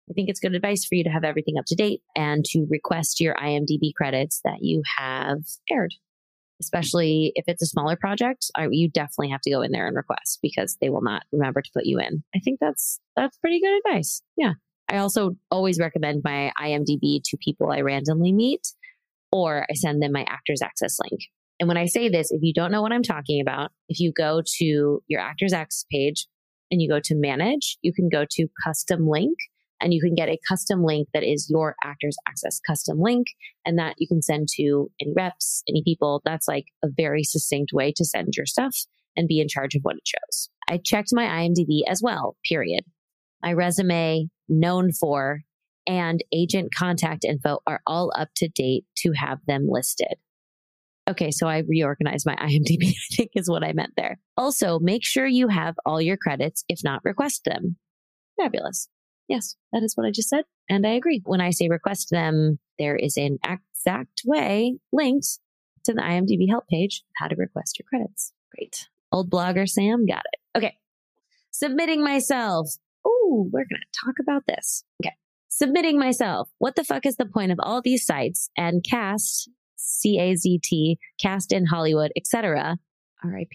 I 0.09 0.13
think 0.15 0.29
it's 0.29 0.41
good 0.41 0.55
advice 0.55 0.85
for 0.85 0.95
you 0.95 1.05
to 1.05 1.11
have 1.11 1.25
everything 1.25 1.59
up 1.59 1.67
to 1.67 1.75
date 1.75 2.01
and 2.17 2.45
to 2.47 2.67
request 2.71 3.21
your 3.21 3.35
IMDb 3.35 3.93
credits 3.95 4.41
that 4.45 4.59
you 4.63 4.83
have 4.97 5.41
aired. 5.71 5.95
Especially 6.59 7.33
if 7.35 7.45
it's 7.49 7.61
a 7.63 7.67
smaller 7.67 7.97
project, 7.97 8.51
you 8.71 8.89
definitely 8.89 9.29
have 9.29 9.43
to 9.43 9.51
go 9.51 9.61
in 9.61 9.73
there 9.73 9.87
and 9.87 9.95
request 9.95 10.39
because 10.41 10.79
they 10.81 10.89
will 10.89 11.03
not 11.03 11.25
remember 11.33 11.61
to 11.61 11.71
put 11.75 11.85
you 11.85 11.99
in. 11.99 12.25
I 12.35 12.39
think 12.39 12.61
that's 12.61 12.99
that's 13.15 13.37
pretty 13.37 13.61
good 13.61 13.77
advice. 13.85 14.23
Yeah. 14.39 14.53
I 14.89 14.99
also 14.99 15.37
always 15.51 15.81
recommend 15.81 16.23
my 16.25 16.53
IMDb 16.59 17.21
to 17.25 17.37
people 17.37 17.71
I 17.71 17.81
randomly 17.81 18.33
meet 18.33 18.69
or 19.33 19.67
I 19.71 19.75
send 19.75 20.03
them 20.03 20.13
my 20.13 20.25
Actors 20.29 20.63
Access 20.63 20.99
link. 21.01 21.23
And 21.59 21.69
when 21.69 21.77
I 21.77 21.87
say 21.87 22.09
this, 22.09 22.31
if 22.31 22.43
you 22.43 22.53
don't 22.53 22.71
know 22.71 22.83
what 22.83 22.93
I'm 22.93 23.03
talking 23.03 23.41
about, 23.41 23.71
if 23.89 23.99
you 23.99 24.13
go 24.13 24.43
to 24.59 25.03
your 25.09 25.21
Actors 25.21 25.53
Access 25.53 25.85
page 25.91 26.27
and 26.71 26.83
you 26.83 26.89
go 26.89 27.01
to 27.01 27.15
manage, 27.15 27.79
you 27.83 27.93
can 27.93 28.09
go 28.09 28.25
to 28.31 28.49
custom 28.65 29.09
link 29.09 29.37
and 29.81 29.93
you 29.93 30.01
can 30.01 30.15
get 30.15 30.29
a 30.29 30.39
custom 30.49 30.83
link 30.85 31.09
that 31.13 31.23
is 31.23 31.49
your 31.51 31.75
Actors 31.85 32.17
Access 32.29 32.61
custom 32.67 33.01
link 33.01 33.27
and 33.65 33.79
that 33.79 33.95
you 33.99 34.07
can 34.07 34.23
send 34.23 34.49
to 34.57 34.91
any 35.01 35.13
reps, 35.17 35.63
any 35.69 35.83
people. 35.85 36.23
That's 36.25 36.49
like 36.49 36.67
a 36.85 36.89
very 36.89 37.25
succinct 37.25 37.73
way 37.73 37.93
to 37.97 38.05
send 38.05 38.35
your 38.37 38.47
stuff 38.47 38.77
and 39.17 39.29
be 39.29 39.41
in 39.41 39.49
charge 39.49 39.75
of 39.75 39.83
what 39.83 39.97
it 39.97 40.07
shows. 40.07 40.51
I 40.69 40.79
checked 40.79 41.11
my 41.13 41.25
IMDb 41.25 41.81
as 41.89 42.01
well, 42.03 42.37
period. 42.49 42.85
My 43.43 43.53
resume, 43.53 44.29
known 44.49 44.93
for 44.93 45.41
and 45.87 46.23
agent 46.33 46.75
contact 46.75 47.25
info 47.25 47.61
are 47.67 47.81
all 47.87 48.13
up 48.17 48.29
to 48.37 48.49
date 48.49 48.85
to 48.99 49.13
have 49.13 49.39
them 49.47 49.67
listed. 49.69 50.15
Okay, 51.09 51.31
so 51.31 51.47
I 51.47 51.59
reorganized 51.59 52.27
my 52.27 52.35
IMDb, 52.41 52.89
I 52.89 53.15
think 53.15 53.31
is 53.35 53.49
what 53.49 53.65
I 53.65 53.73
meant 53.73 53.93
there. 53.97 54.19
Also, 54.37 54.79
make 54.79 55.05
sure 55.05 55.27
you 55.27 55.49
have 55.49 55.77
all 55.85 56.01
your 56.01 56.17
credits, 56.17 56.65
if 56.69 56.81
not, 56.83 57.05
request 57.05 57.43
them. 57.45 57.77
Fabulous. 58.41 58.89
Yes, 59.29 59.57
that 59.73 59.83
is 59.83 59.97
what 59.97 60.07
I 60.07 60.11
just 60.11 60.29
said. 60.29 60.45
And 60.69 60.87
I 60.87 60.91
agree. 60.91 61.23
When 61.25 61.41
I 61.41 61.51
say 61.51 61.69
request 61.69 62.11
them, 62.11 62.59
there 62.79 62.97
is 62.97 63.17
an 63.17 63.39
exact 63.45 64.23
way 64.25 64.79
linked 64.93 65.39
to 65.85 65.93
the 65.93 66.01
IMDb 66.01 66.49
help 66.49 66.67
page 66.69 67.03
how 67.17 67.29
to 67.29 67.37
request 67.37 67.79
your 67.79 67.87
credits. 67.89 68.33
Great. 68.55 68.89
Old 69.13 69.31
blogger 69.31 69.69
Sam 69.69 70.07
got 70.07 70.23
it. 70.33 70.59
Okay. 70.59 70.77
Submitting 71.51 72.03
myself. 72.03 72.69
Oh, 73.05 73.49
we're 73.53 73.61
going 73.61 73.81
to 73.81 74.01
talk 74.05 74.17
about 74.21 74.45
this. 74.47 74.85
Okay 75.03 75.15
submitting 75.57 75.99
myself. 75.99 76.51
What 76.59 76.77
the 76.77 76.85
fuck 76.85 77.07
is 77.07 77.17
the 77.17 77.25
point 77.25 77.51
of 77.51 77.59
all 77.63 77.81
these 77.81 78.05
sites 78.05 78.51
and 78.59 78.85
CAZT, 78.85 79.49
C 79.77 80.19
A 80.21 80.37
Z 80.37 80.61
T, 80.63 80.99
cast 81.19 81.51
in 81.51 81.65
Hollywood, 81.65 82.13
etc. 82.15 82.77
RIP. 83.25 83.53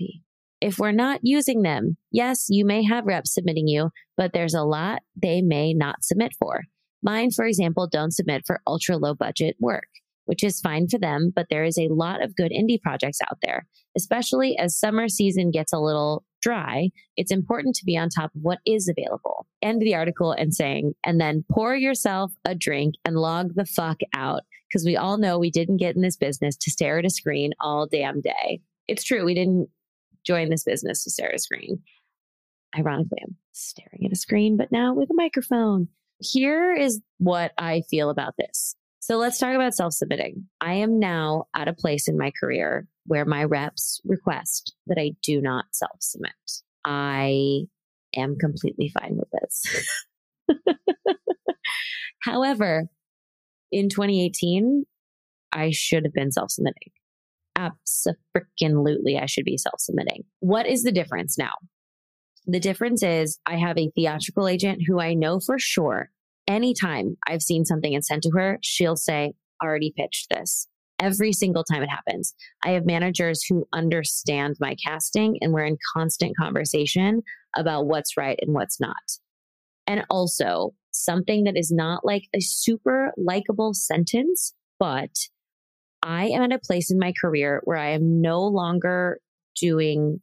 If 0.61 0.79
we're 0.79 0.91
not 0.91 1.19
using 1.21 1.61
them, 1.61 1.97
yes, 2.11 2.47
you 2.49 2.65
may 2.65 2.83
have 2.83 3.05
reps 3.05 3.33
submitting 3.33 3.67
you, 3.67 3.91
but 4.17 4.31
there's 4.33 4.55
a 4.55 4.63
lot 4.63 5.01
they 5.15 5.41
may 5.41 5.73
not 5.73 6.03
submit 6.03 6.33
for. 6.39 6.63
Mine, 7.03 7.29
for 7.29 7.45
example, 7.45 7.87
don't 7.87 8.13
submit 8.13 8.43
for 8.47 8.61
ultra 8.65 8.97
low 8.97 9.13
budget 9.13 9.55
work, 9.59 9.87
which 10.25 10.43
is 10.43 10.59
fine 10.59 10.87
for 10.87 10.97
them, 10.97 11.31
but 11.35 11.47
there 11.49 11.63
is 11.63 11.77
a 11.77 11.89
lot 11.89 12.23
of 12.23 12.35
good 12.35 12.51
indie 12.51 12.81
projects 12.81 13.19
out 13.29 13.37
there, 13.43 13.67
especially 13.95 14.57
as 14.57 14.77
summer 14.77 15.07
season 15.07 15.51
gets 15.51 15.71
a 15.71 15.79
little 15.79 16.23
dry, 16.41 16.89
it's 17.17 17.31
important 17.31 17.75
to 17.75 17.85
be 17.85 17.97
on 17.97 18.09
top 18.09 18.33
of 18.35 18.41
what 18.41 18.59
is 18.65 18.87
available. 18.87 19.47
End 19.61 19.81
the 19.81 19.95
article 19.95 20.31
and 20.31 20.53
saying, 20.53 20.93
and 21.05 21.19
then 21.19 21.45
pour 21.51 21.75
yourself 21.75 22.31
a 22.45 22.55
drink 22.55 22.95
and 23.05 23.15
log 23.15 23.55
the 23.55 23.65
fuck 23.65 23.99
out. 24.13 24.41
Because 24.69 24.85
we 24.85 24.95
all 24.95 25.17
know 25.17 25.37
we 25.37 25.51
didn't 25.51 25.77
get 25.77 25.95
in 25.95 26.01
this 26.01 26.15
business 26.15 26.55
to 26.57 26.71
stare 26.71 26.97
at 26.97 27.05
a 27.05 27.09
screen 27.09 27.51
all 27.59 27.87
damn 27.87 28.21
day. 28.21 28.61
It's 28.87 29.03
true. 29.03 29.25
We 29.25 29.33
didn't 29.33 29.67
join 30.25 30.49
this 30.49 30.63
business 30.63 31.03
to 31.03 31.09
stare 31.09 31.29
at 31.29 31.35
a 31.35 31.39
screen. 31.39 31.81
Ironically, 32.77 33.19
I'm 33.21 33.35
staring 33.51 34.05
at 34.05 34.13
a 34.13 34.15
screen, 34.15 34.55
but 34.55 34.71
now 34.71 34.93
with 34.93 35.09
a 35.09 35.15
microphone. 35.15 35.89
Here 36.19 36.73
is 36.73 37.01
what 37.17 37.51
I 37.57 37.81
feel 37.89 38.09
about 38.09 38.35
this. 38.37 38.75
So 39.01 39.17
let's 39.17 39.39
talk 39.39 39.55
about 39.55 39.73
self 39.73 39.93
submitting. 39.93 40.47
I 40.61 40.75
am 40.75 40.99
now 40.99 41.45
at 41.55 41.67
a 41.67 41.73
place 41.73 42.07
in 42.07 42.19
my 42.19 42.31
career 42.39 42.87
where 43.07 43.25
my 43.25 43.43
reps 43.43 43.99
request 44.05 44.75
that 44.85 44.99
I 44.99 45.13
do 45.23 45.41
not 45.41 45.65
self 45.71 45.97
submit. 45.99 46.31
I 46.85 47.63
am 48.15 48.37
completely 48.39 48.89
fine 48.89 49.17
with 49.17 49.27
this. 49.41 49.97
However, 52.21 52.85
in 53.71 53.89
2018, 53.89 54.85
I 55.51 55.71
should 55.71 56.03
have 56.05 56.13
been 56.13 56.31
self 56.31 56.51
submitting. 56.51 56.91
Absolutely, 57.55 59.17
I 59.17 59.25
should 59.25 59.45
be 59.45 59.57
self 59.57 59.79
submitting. 59.79 60.25
What 60.41 60.67
is 60.67 60.83
the 60.83 60.91
difference 60.91 61.39
now? 61.39 61.53
The 62.45 62.59
difference 62.59 63.01
is 63.01 63.39
I 63.47 63.57
have 63.57 63.79
a 63.79 63.89
theatrical 63.95 64.47
agent 64.47 64.83
who 64.87 64.99
I 64.99 65.15
know 65.15 65.39
for 65.39 65.57
sure 65.57 66.11
anytime 66.51 67.17
I've 67.27 67.41
seen 67.41 67.65
something 67.65 67.93
and 67.93 68.03
sent 68.03 68.23
to 68.23 68.31
her, 68.35 68.59
she'll 68.61 68.95
say, 68.95 69.33
already 69.63 69.93
pitched 69.95 70.27
this 70.29 70.67
every 70.99 71.33
single 71.33 71.63
time 71.63 71.81
it 71.81 71.89
happens. 71.89 72.33
I 72.63 72.71
have 72.71 72.85
managers 72.85 73.43
who 73.43 73.65
understand 73.73 74.55
my 74.59 74.75
casting 74.85 75.37
and 75.41 75.51
we're 75.51 75.65
in 75.65 75.77
constant 75.95 76.37
conversation 76.37 77.23
about 77.55 77.87
what's 77.87 78.15
right 78.15 78.37
and 78.41 78.53
what's 78.53 78.79
not. 78.79 78.95
And 79.87 80.05
also, 80.09 80.73
something 80.91 81.45
that 81.45 81.57
is 81.57 81.71
not 81.71 82.05
like 82.05 82.23
a 82.35 82.39
super 82.39 83.13
likable 83.17 83.73
sentence, 83.73 84.53
but 84.79 85.09
I 86.03 86.27
am 86.27 86.43
at 86.43 86.53
a 86.53 86.59
place 86.59 86.91
in 86.91 86.99
my 86.99 87.13
career 87.19 87.61
where 87.63 87.77
I 87.77 87.91
am 87.91 88.21
no 88.21 88.43
longer 88.43 89.19
doing 89.59 90.19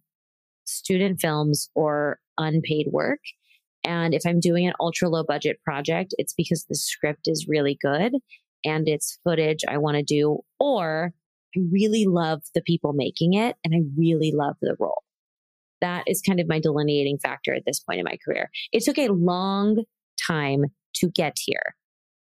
student 0.65 1.21
films 1.21 1.71
or 1.75 2.19
unpaid 2.37 2.89
work. 2.91 3.21
And 3.89 4.13
if 4.13 4.27
I'm 4.27 4.39
doing 4.39 4.67
an 4.67 4.75
ultra 4.81 5.09
low 5.09 5.25
budget 5.25 5.63
project, 5.65 6.15
it's 6.19 6.35
because 6.35 6.67
the 6.69 6.75
script 6.75 7.27
is 7.27 7.47
really 7.49 7.79
good 7.81 8.13
and 8.63 8.87
it's 8.87 9.19
footage 9.25 9.61
I 9.67 9.79
want 9.79 9.97
to 9.97 10.03
do, 10.03 10.41
or 10.61 11.15
I 11.57 11.61
really 11.73 12.05
love 12.05 12.43
the 12.55 12.61
people 12.61 12.93
making 12.93 13.33
it 13.33 13.57
and 13.65 13.75
I 13.75 13.79
really 13.97 14.31
love 14.31 14.57
the 14.61 14.77
role. 14.79 15.03
That 15.81 16.05
is 16.07 16.21
kind 16.21 16.39
of 16.39 16.49
my 16.49 16.61
delineating 16.61 17.19
factor 17.19 17.55
at 17.55 17.63
this 17.65 17.81
point 17.81 17.99
in 17.99 18.05
my 18.05 18.19
career. 18.23 18.51
It 18.73 18.85
took 18.85 18.99
a 18.99 19.09
long 19.09 19.85
time 20.27 20.67
to 20.97 21.09
get 21.09 21.39
here. 21.43 21.75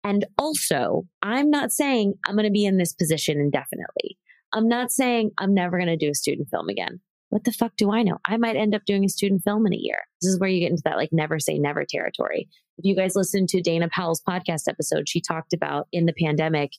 And 0.02 0.26
also, 0.38 1.06
I'm 1.22 1.48
not 1.48 1.70
saying 1.70 2.14
I'm 2.26 2.34
going 2.34 2.44
to 2.44 2.50
be 2.50 2.64
in 2.64 2.76
this 2.76 2.92
position 2.92 3.38
indefinitely. 3.38 4.18
I'm 4.52 4.66
not 4.66 4.90
saying 4.90 5.30
I'm 5.38 5.54
never 5.54 5.78
going 5.78 5.86
to 5.86 5.96
do 5.96 6.10
a 6.10 6.14
student 6.14 6.48
film 6.50 6.68
again. 6.68 7.00
What 7.32 7.44
the 7.44 7.52
fuck 7.52 7.72
do 7.78 7.90
I 7.90 8.02
know? 8.02 8.18
I 8.26 8.36
might 8.36 8.56
end 8.56 8.74
up 8.74 8.84
doing 8.84 9.06
a 9.06 9.08
student 9.08 9.42
film 9.42 9.66
in 9.66 9.72
a 9.72 9.78
year. 9.78 9.96
This 10.20 10.30
is 10.30 10.38
where 10.38 10.50
you 10.50 10.60
get 10.60 10.70
into 10.70 10.82
that 10.84 10.98
like 10.98 11.14
never 11.14 11.38
say 11.38 11.58
never 11.58 11.86
territory. 11.88 12.50
If 12.76 12.84
you 12.84 12.94
guys 12.94 13.16
listen 13.16 13.46
to 13.46 13.62
Dana 13.62 13.88
Powell's 13.90 14.20
podcast 14.20 14.68
episode, 14.68 15.08
she 15.08 15.22
talked 15.22 15.54
about 15.54 15.88
in 15.92 16.04
the 16.04 16.12
pandemic 16.12 16.72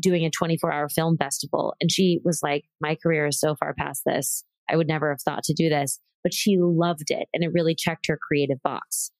doing 0.00 0.24
a 0.24 0.30
24 0.30 0.72
hour 0.72 0.88
film 0.88 1.16
festival. 1.16 1.76
And 1.80 1.92
she 1.92 2.18
was 2.24 2.40
like, 2.42 2.64
my 2.80 2.96
career 3.00 3.28
is 3.28 3.38
so 3.38 3.54
far 3.54 3.72
past 3.72 4.02
this. 4.04 4.42
I 4.68 4.76
would 4.76 4.88
never 4.88 5.10
have 5.10 5.22
thought 5.22 5.44
to 5.44 5.54
do 5.54 5.68
this, 5.68 6.00
but 6.24 6.34
she 6.34 6.56
loved 6.58 7.12
it 7.12 7.28
and 7.32 7.44
it 7.44 7.52
really 7.52 7.76
checked 7.76 8.08
her 8.08 8.18
creative 8.20 8.60
box. 8.64 9.12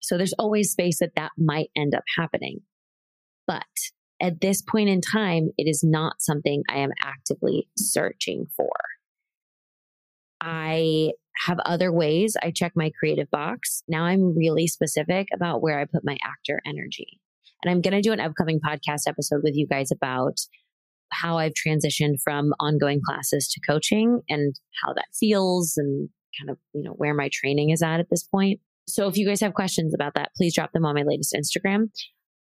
So 0.00 0.18
there's 0.18 0.34
always 0.38 0.72
space 0.72 0.98
that 0.98 1.12
that 1.16 1.32
might 1.38 1.70
end 1.74 1.94
up 1.94 2.04
happening. 2.18 2.60
But 3.46 3.64
at 4.20 4.42
this 4.42 4.60
point 4.60 4.90
in 4.90 5.00
time, 5.00 5.52
it 5.56 5.70
is 5.70 5.82
not 5.82 6.16
something 6.20 6.64
I 6.68 6.80
am 6.80 6.90
actively 7.02 7.70
searching 7.78 8.44
for. 8.54 8.68
I 10.40 11.12
have 11.46 11.58
other 11.60 11.92
ways 11.92 12.36
I 12.42 12.50
check 12.50 12.72
my 12.74 12.90
creative 12.98 13.30
box. 13.30 13.82
Now 13.88 14.04
I'm 14.04 14.36
really 14.36 14.66
specific 14.66 15.28
about 15.32 15.62
where 15.62 15.78
I 15.78 15.84
put 15.84 16.04
my 16.04 16.16
actor 16.24 16.60
energy. 16.66 17.20
And 17.62 17.70
I'm 17.70 17.80
going 17.80 17.94
to 17.94 18.00
do 18.00 18.12
an 18.12 18.20
upcoming 18.20 18.60
podcast 18.60 19.02
episode 19.06 19.40
with 19.42 19.56
you 19.56 19.66
guys 19.66 19.90
about 19.90 20.38
how 21.10 21.38
I've 21.38 21.52
transitioned 21.54 22.20
from 22.22 22.52
ongoing 22.60 23.00
classes 23.04 23.48
to 23.48 23.60
coaching 23.60 24.20
and 24.28 24.54
how 24.82 24.92
that 24.94 25.06
feels 25.18 25.74
and 25.76 26.08
kind 26.38 26.50
of, 26.50 26.58
you 26.72 26.82
know, 26.82 26.92
where 26.92 27.14
my 27.14 27.30
training 27.32 27.70
is 27.70 27.82
at 27.82 28.00
at 28.00 28.10
this 28.10 28.22
point. 28.22 28.60
So 28.86 29.08
if 29.08 29.16
you 29.16 29.26
guys 29.26 29.40
have 29.40 29.54
questions 29.54 29.94
about 29.94 30.14
that, 30.14 30.30
please 30.36 30.54
drop 30.54 30.72
them 30.72 30.84
on 30.84 30.94
my 30.94 31.02
latest 31.02 31.34
Instagram. 31.34 31.90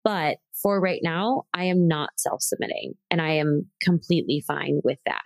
But 0.04 0.38
for 0.60 0.80
right 0.80 1.00
now, 1.02 1.44
I 1.54 1.64
am 1.64 1.86
not 1.86 2.10
self 2.16 2.42
submitting 2.42 2.94
and 3.10 3.20
I 3.20 3.34
am 3.34 3.66
completely 3.82 4.42
fine 4.46 4.80
with 4.82 4.98
that. 5.06 5.20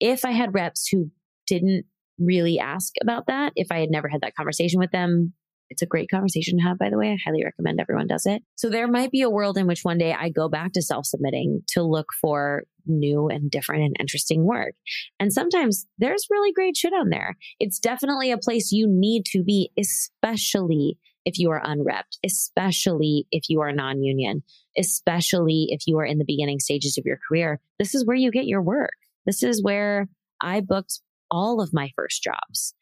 If 0.00 0.24
I 0.24 0.30
had 0.30 0.54
reps 0.54 0.88
who 0.88 1.10
didn't 1.46 1.84
really 2.18 2.58
ask 2.58 2.92
about 3.00 3.26
that, 3.26 3.52
if 3.56 3.68
I 3.70 3.80
had 3.80 3.90
never 3.90 4.08
had 4.08 4.20
that 4.22 4.34
conversation 4.36 4.78
with 4.78 4.90
them, 4.90 5.32
it's 5.72 5.82
a 5.82 5.86
great 5.86 6.10
conversation 6.10 6.58
to 6.58 6.64
have, 6.64 6.78
by 6.78 6.90
the 6.90 6.98
way. 6.98 7.10
I 7.10 7.16
highly 7.24 7.42
recommend 7.42 7.80
everyone 7.80 8.06
does 8.06 8.26
it. 8.26 8.42
So 8.56 8.68
there 8.68 8.86
might 8.86 9.10
be 9.10 9.22
a 9.22 9.30
world 9.30 9.56
in 9.56 9.66
which 9.66 9.80
one 9.82 9.96
day 9.96 10.12
I 10.12 10.28
go 10.28 10.48
back 10.48 10.74
to 10.74 10.82
self 10.82 11.06
submitting 11.06 11.62
to 11.68 11.82
look 11.82 12.08
for 12.20 12.64
new 12.84 13.28
and 13.28 13.50
different 13.50 13.84
and 13.84 13.96
interesting 13.98 14.44
work. 14.44 14.74
And 15.18 15.32
sometimes 15.32 15.86
there's 15.96 16.26
really 16.30 16.52
great 16.52 16.76
shit 16.76 16.92
on 16.92 17.08
there. 17.08 17.36
It's 17.58 17.78
definitely 17.78 18.30
a 18.30 18.38
place 18.38 18.70
you 18.70 18.86
need 18.86 19.24
to 19.26 19.42
be, 19.42 19.70
especially 19.78 20.98
if 21.24 21.38
you 21.38 21.50
are 21.50 21.62
unrepped, 21.64 22.18
especially 22.22 23.26
if 23.30 23.48
you 23.48 23.62
are 23.62 23.72
non 23.72 24.02
union, 24.02 24.42
especially 24.76 25.68
if 25.70 25.86
you 25.86 25.98
are 25.98 26.04
in 26.04 26.18
the 26.18 26.26
beginning 26.26 26.58
stages 26.58 26.98
of 26.98 27.06
your 27.06 27.18
career. 27.26 27.60
This 27.78 27.94
is 27.94 28.04
where 28.04 28.16
you 28.16 28.30
get 28.30 28.46
your 28.46 28.62
work. 28.62 28.92
This 29.24 29.42
is 29.42 29.62
where 29.62 30.08
I 30.42 30.60
booked 30.60 31.00
all 31.32 31.60
of 31.60 31.72
my 31.72 31.90
first 31.96 32.22
jobs. 32.22 32.74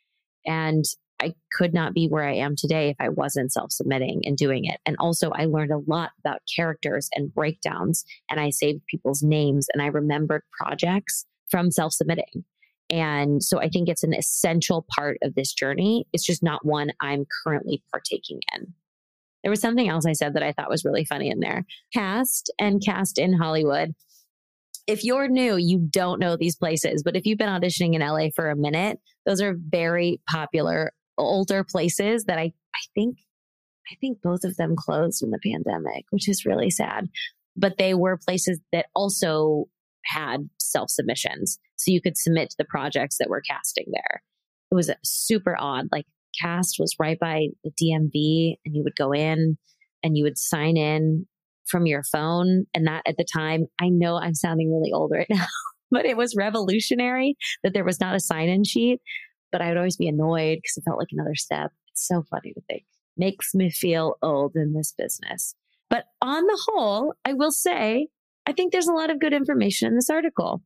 And 0.45 0.85
I 1.23 1.35
could 1.53 1.75
not 1.75 1.95
be 1.95 2.09
where 2.09 2.27
I 2.27 2.35
am 2.37 2.57
today 2.57 2.89
if 2.89 2.97
I 2.99 3.11
wasn't 3.11 3.53
self 3.53 3.73
submitting 3.73 4.23
and 4.25 4.37
doing 4.37 4.65
it. 4.65 4.81
And 4.85 4.97
also, 4.99 5.31
I 5.31 5.45
learned 5.47 5.71
a 5.71 5.91
lot 5.91 6.11
about 6.19 6.41
characters 6.55 7.09
and 7.15 7.33
breakdowns, 7.33 8.05
and 8.31 8.41
I 8.41 8.51
saved 8.51 8.87
people's 8.91 9.23
names 9.23 9.69
and 9.73 9.83
I 9.83 9.87
remembered 9.87 10.43
projects 10.59 11.27
from 11.51 11.71
self 11.71 11.93
submitting. 11.93 12.45
And 12.89 13.43
so 13.43 13.61
I 13.61 13.69
think 13.69 13.89
it's 13.89 14.03
an 14.03 14.15
essential 14.15 14.85
part 14.97 15.19
of 15.23 15.35
this 15.35 15.53
journey. 15.53 16.07
It's 16.13 16.27
just 16.27 16.43
not 16.43 16.67
one 16.67 16.91
I'm 17.01 17.25
currently 17.45 17.85
partaking 17.93 18.41
in. 18.55 18.75
There 19.43 19.51
was 19.51 19.61
something 19.61 19.89
else 19.89 20.05
I 20.07 20.13
said 20.13 20.35
that 20.35 20.43
I 20.43 20.53
thought 20.53 20.69
was 20.69 20.85
really 20.85 21.05
funny 21.05 21.31
in 21.31 21.41
there. 21.41 21.65
CAZT 21.97 22.51
and 22.59 22.85
cast 22.85 23.19
in 23.19 23.33
Hollywood. 23.33 23.95
If 24.91 25.05
you're 25.05 25.29
new, 25.29 25.57
you 25.57 25.79
don't 25.79 26.19
know 26.19 26.37
these 26.37 26.57
places, 26.57 27.05
but 27.05 27.15
if 27.15 27.25
you've 27.25 27.39
been 27.39 27.49
auditioning 27.49 27.95
in 27.95 28.01
LA 28.01 28.31
for 28.35 28.51
a 28.51 28.57
minute, 28.57 28.99
those 29.25 29.41
are 29.41 29.55
very 29.57 30.21
popular 30.29 30.93
older 31.17 31.63
places 31.63 32.25
that 32.25 32.39
I, 32.39 32.53
I 32.75 32.81
think, 32.93 33.19
I 33.89 33.95
think 34.01 34.19
both 34.21 34.43
of 34.43 34.57
them 34.57 34.75
closed 34.77 35.23
in 35.23 35.31
the 35.31 35.39
pandemic, 35.45 36.07
which 36.11 36.29
is 36.29 36.45
really 36.45 36.71
sad. 36.71 37.09
But 37.57 37.79
they 37.79 37.95
were 37.95 38.17
places 38.17 38.59
that 38.73 38.87
also 38.93 39.67
had 40.07 40.49
self 40.59 40.91
submissions. 40.91 41.61
So 41.77 41.93
you 41.93 42.03
could 42.03 42.17
submit 42.17 42.51
to 42.51 42.57
the 42.59 42.65
projects 42.65 43.19
that 43.19 43.31
were 43.31 43.43
casting 43.49 43.87
there. 43.93 44.25
It 44.73 44.75
was 44.75 44.91
super 45.05 45.57
odd. 45.57 45.87
Like 45.93 46.07
CAZT 46.43 46.81
was 46.81 46.97
right 46.99 47.19
by 47.21 47.47
the 47.63 47.71
DMV 47.71 48.57
and 48.65 48.75
you 48.75 48.83
would 48.83 48.97
go 48.97 49.13
in 49.13 49.57
and 50.03 50.17
you 50.17 50.25
would 50.25 50.39
sign 50.39 50.77
in 50.77 51.29
from 51.71 51.87
your 51.87 52.03
phone. 52.05 52.67
And 52.75 52.87
that 52.87 53.03
at 53.07 53.17
the 53.17 53.25
time, 53.25 53.67
I 53.81 53.89
know 53.89 54.17
I'm 54.17 54.35
sounding 54.35 54.73
really 54.73 54.93
old 54.93 55.13
right 55.13 55.27
now, 55.31 55.47
but 55.91 56.05
it 56.05 56.17
was 56.17 56.37
revolutionary 56.37 57.37
that 57.63 57.75
there 57.75 57.85
was 57.85 58.01
not 58.01 58.15
a 58.15 58.21
sign 58.21 58.49
in 58.49 58.65
sheet. 58.65 59.01
But 59.53 59.63
I 59.63 59.69
would 59.69 59.79
always 59.79 59.97
be 59.97 60.09
annoyed 60.09 60.59
because 60.59 60.77
it 60.77 60.85
felt 60.85 60.99
like 60.99 61.09
another 61.11 61.35
step. 61.35 61.73
It's 61.89 62.07
so 62.07 62.23
funny 62.31 62.53
to 62.53 62.61
think. 62.69 62.85
Makes 63.17 63.55
me 63.55 63.71
feel 63.71 64.17
old 64.23 64.55
in 64.55 64.75
this 64.75 64.95
business. 64.97 65.55
But 65.89 66.05
on 66.23 66.45
the 66.45 66.63
whole, 66.69 67.15
I 67.25 67.33
will 67.33 67.51
say 67.51 68.07
I 68.47 68.53
think 68.53 68.73
there's 68.73 68.89
a 68.89 68.93
lot 68.93 69.11
of 69.11 69.21
good 69.21 69.33
information 69.33 69.89
in 69.89 69.95
this 69.95 70.11
article. 70.11 70.63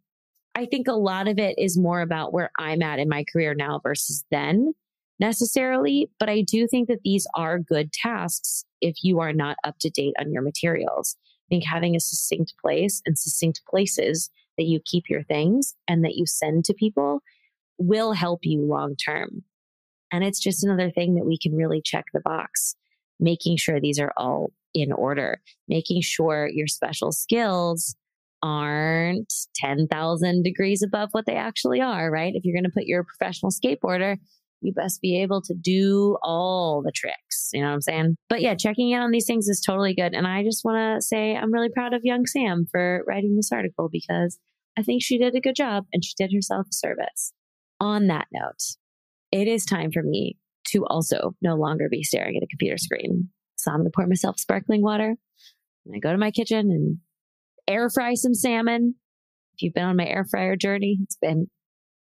I 0.54 0.66
think 0.66 0.86
a 0.86 0.92
lot 0.92 1.28
of 1.28 1.38
it 1.38 1.56
is 1.58 1.78
more 1.78 2.00
about 2.00 2.32
where 2.32 2.50
I'm 2.58 2.82
at 2.82 2.98
in 2.98 3.08
my 3.08 3.24
career 3.32 3.54
now 3.54 3.80
versus 3.82 4.24
then 4.30 4.72
necessarily, 5.20 6.10
but 6.18 6.28
I 6.28 6.42
do 6.42 6.66
think 6.66 6.88
that 6.88 7.02
these 7.04 7.26
are 7.34 7.58
good 7.58 7.92
tasks 7.92 8.64
if 8.80 8.96
you 9.02 9.20
are 9.20 9.32
not 9.32 9.56
up 9.64 9.76
to 9.80 9.90
date 9.90 10.14
on 10.18 10.32
your 10.32 10.42
materials. 10.42 11.16
I 11.46 11.54
think 11.54 11.64
having 11.64 11.94
a 11.94 12.00
succinct 12.00 12.54
place 12.60 13.02
and 13.06 13.18
succinct 13.18 13.62
places 13.68 14.30
that 14.56 14.64
you 14.64 14.80
keep 14.84 15.04
your 15.08 15.22
things 15.22 15.74
and 15.88 16.04
that 16.04 16.16
you 16.16 16.26
send 16.26 16.64
to 16.66 16.74
people 16.74 17.22
will 17.78 18.12
help 18.12 18.40
you 18.42 18.62
long 18.62 18.96
term. 18.96 19.42
And 20.12 20.22
it's 20.22 20.40
just 20.40 20.64
another 20.64 20.90
thing 20.90 21.16
that 21.16 21.26
we 21.26 21.38
can 21.38 21.54
really 21.54 21.82
check 21.84 22.06
the 22.12 22.20
box, 22.20 22.76
making 23.18 23.56
sure 23.56 23.80
these 23.80 23.98
are 23.98 24.12
all 24.16 24.52
in 24.72 24.92
order, 24.92 25.40
making 25.68 26.02
sure 26.02 26.48
your 26.48 26.66
special 26.66 27.12
skills 27.12 27.96
aren't 28.42 29.32
10,000 29.56 30.42
degrees 30.42 30.82
above 30.82 31.08
what 31.12 31.24
they 31.26 31.34
actually 31.34 31.80
are, 31.80 32.10
right? 32.10 32.34
If 32.34 32.44
you're 32.44 32.54
going 32.54 32.64
to 32.64 32.70
put 32.70 32.84
your 32.84 33.02
professional 33.04 33.50
skateboarder, 33.50 34.18
you 34.60 34.72
best 34.72 35.00
be 35.00 35.20
able 35.20 35.42
to 35.42 35.54
do 35.54 36.16
all 36.22 36.82
the 36.82 36.92
tricks. 36.92 37.50
You 37.52 37.60
know 37.60 37.68
what 37.68 37.74
I'm 37.74 37.80
saying? 37.82 38.16
But 38.28 38.40
yeah, 38.40 38.54
checking 38.54 38.90
in 38.90 39.00
on 39.00 39.10
these 39.10 39.26
things 39.26 39.48
is 39.48 39.60
totally 39.60 39.94
good. 39.94 40.14
And 40.14 40.26
I 40.26 40.42
just 40.42 40.64
want 40.64 40.78
to 40.78 41.06
say 41.06 41.36
I'm 41.36 41.52
really 41.52 41.68
proud 41.68 41.92
of 41.92 42.04
young 42.04 42.26
Sam 42.26 42.66
for 42.70 43.04
writing 43.06 43.36
this 43.36 43.50
article 43.52 43.88
because 43.92 44.38
I 44.76 44.82
think 44.82 45.02
she 45.02 45.18
did 45.18 45.34
a 45.34 45.40
good 45.40 45.56
job 45.56 45.84
and 45.92 46.04
she 46.04 46.14
did 46.16 46.32
herself 46.32 46.66
a 46.68 46.72
service. 46.72 47.32
On 47.80 48.06
that 48.06 48.28
note, 48.32 48.76
it 49.32 49.48
is 49.48 49.64
time 49.64 49.92
for 49.92 50.02
me 50.02 50.38
to 50.68 50.86
also 50.86 51.34
no 51.42 51.54
longer 51.54 51.88
be 51.90 52.02
staring 52.02 52.36
at 52.36 52.42
a 52.42 52.48
computer 52.48 52.78
screen. 52.78 53.28
So 53.56 53.70
I'm 53.70 53.78
going 53.78 53.86
to 53.86 53.92
pour 53.94 54.06
myself 54.06 54.38
sparkling 54.38 54.82
water 54.82 55.16
and 55.86 55.94
I 55.94 55.98
go 55.98 56.12
to 56.12 56.18
my 56.18 56.30
kitchen 56.30 56.70
and 56.70 56.98
air 57.68 57.90
fry 57.90 58.14
some 58.14 58.34
salmon. 58.34 58.94
If 59.54 59.62
you've 59.62 59.74
been 59.74 59.84
on 59.84 59.96
my 59.96 60.06
air 60.06 60.24
fryer 60.24 60.56
journey, 60.56 60.98
it's 61.02 61.16
been 61.16 61.48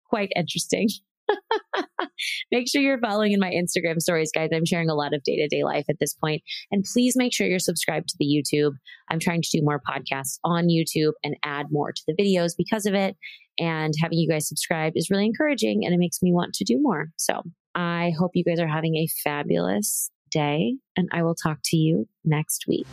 quite 0.05 0.31
interesting. 0.35 0.89
make 2.51 2.67
sure 2.69 2.81
you're 2.81 2.99
following 2.99 3.31
in 3.31 3.39
my 3.39 3.51
Instagram 3.51 3.99
stories, 3.99 4.31
guys. 4.33 4.49
I'm 4.53 4.65
sharing 4.65 4.89
a 4.89 4.95
lot 4.95 5.13
of 5.13 5.23
day 5.23 5.37
to 5.37 5.47
day 5.47 5.63
life 5.63 5.85
at 5.89 5.97
this 5.99 6.13
point. 6.13 6.41
And 6.71 6.83
please 6.83 7.15
make 7.15 7.33
sure 7.33 7.47
you're 7.47 7.59
subscribed 7.59 8.09
to 8.09 8.15
the 8.19 8.25
YouTube. 8.25 8.73
I'm 9.09 9.19
trying 9.19 9.41
to 9.41 9.49
do 9.51 9.63
more 9.63 9.81
podcasts 9.87 10.39
on 10.43 10.67
YouTube 10.67 11.13
and 11.23 11.35
add 11.43 11.67
more 11.71 11.91
to 11.91 12.01
the 12.07 12.15
videos 12.15 12.53
because 12.57 12.85
of 12.85 12.93
it. 12.93 13.15
And 13.59 13.93
having 14.01 14.17
you 14.17 14.29
guys 14.29 14.47
subscribe 14.47 14.93
is 14.95 15.09
really 15.09 15.25
encouraging 15.25 15.85
and 15.85 15.93
it 15.93 15.97
makes 15.97 16.21
me 16.21 16.31
want 16.31 16.53
to 16.55 16.63
do 16.63 16.79
more. 16.81 17.09
So 17.17 17.43
I 17.75 18.13
hope 18.17 18.31
you 18.33 18.43
guys 18.43 18.59
are 18.59 18.67
having 18.67 18.95
a 18.95 19.07
fabulous 19.23 20.11
day, 20.29 20.77
and 20.95 21.09
I 21.11 21.23
will 21.23 21.35
talk 21.35 21.59
to 21.65 21.77
you 21.77 22.07
next 22.23 22.65
week. 22.67 22.87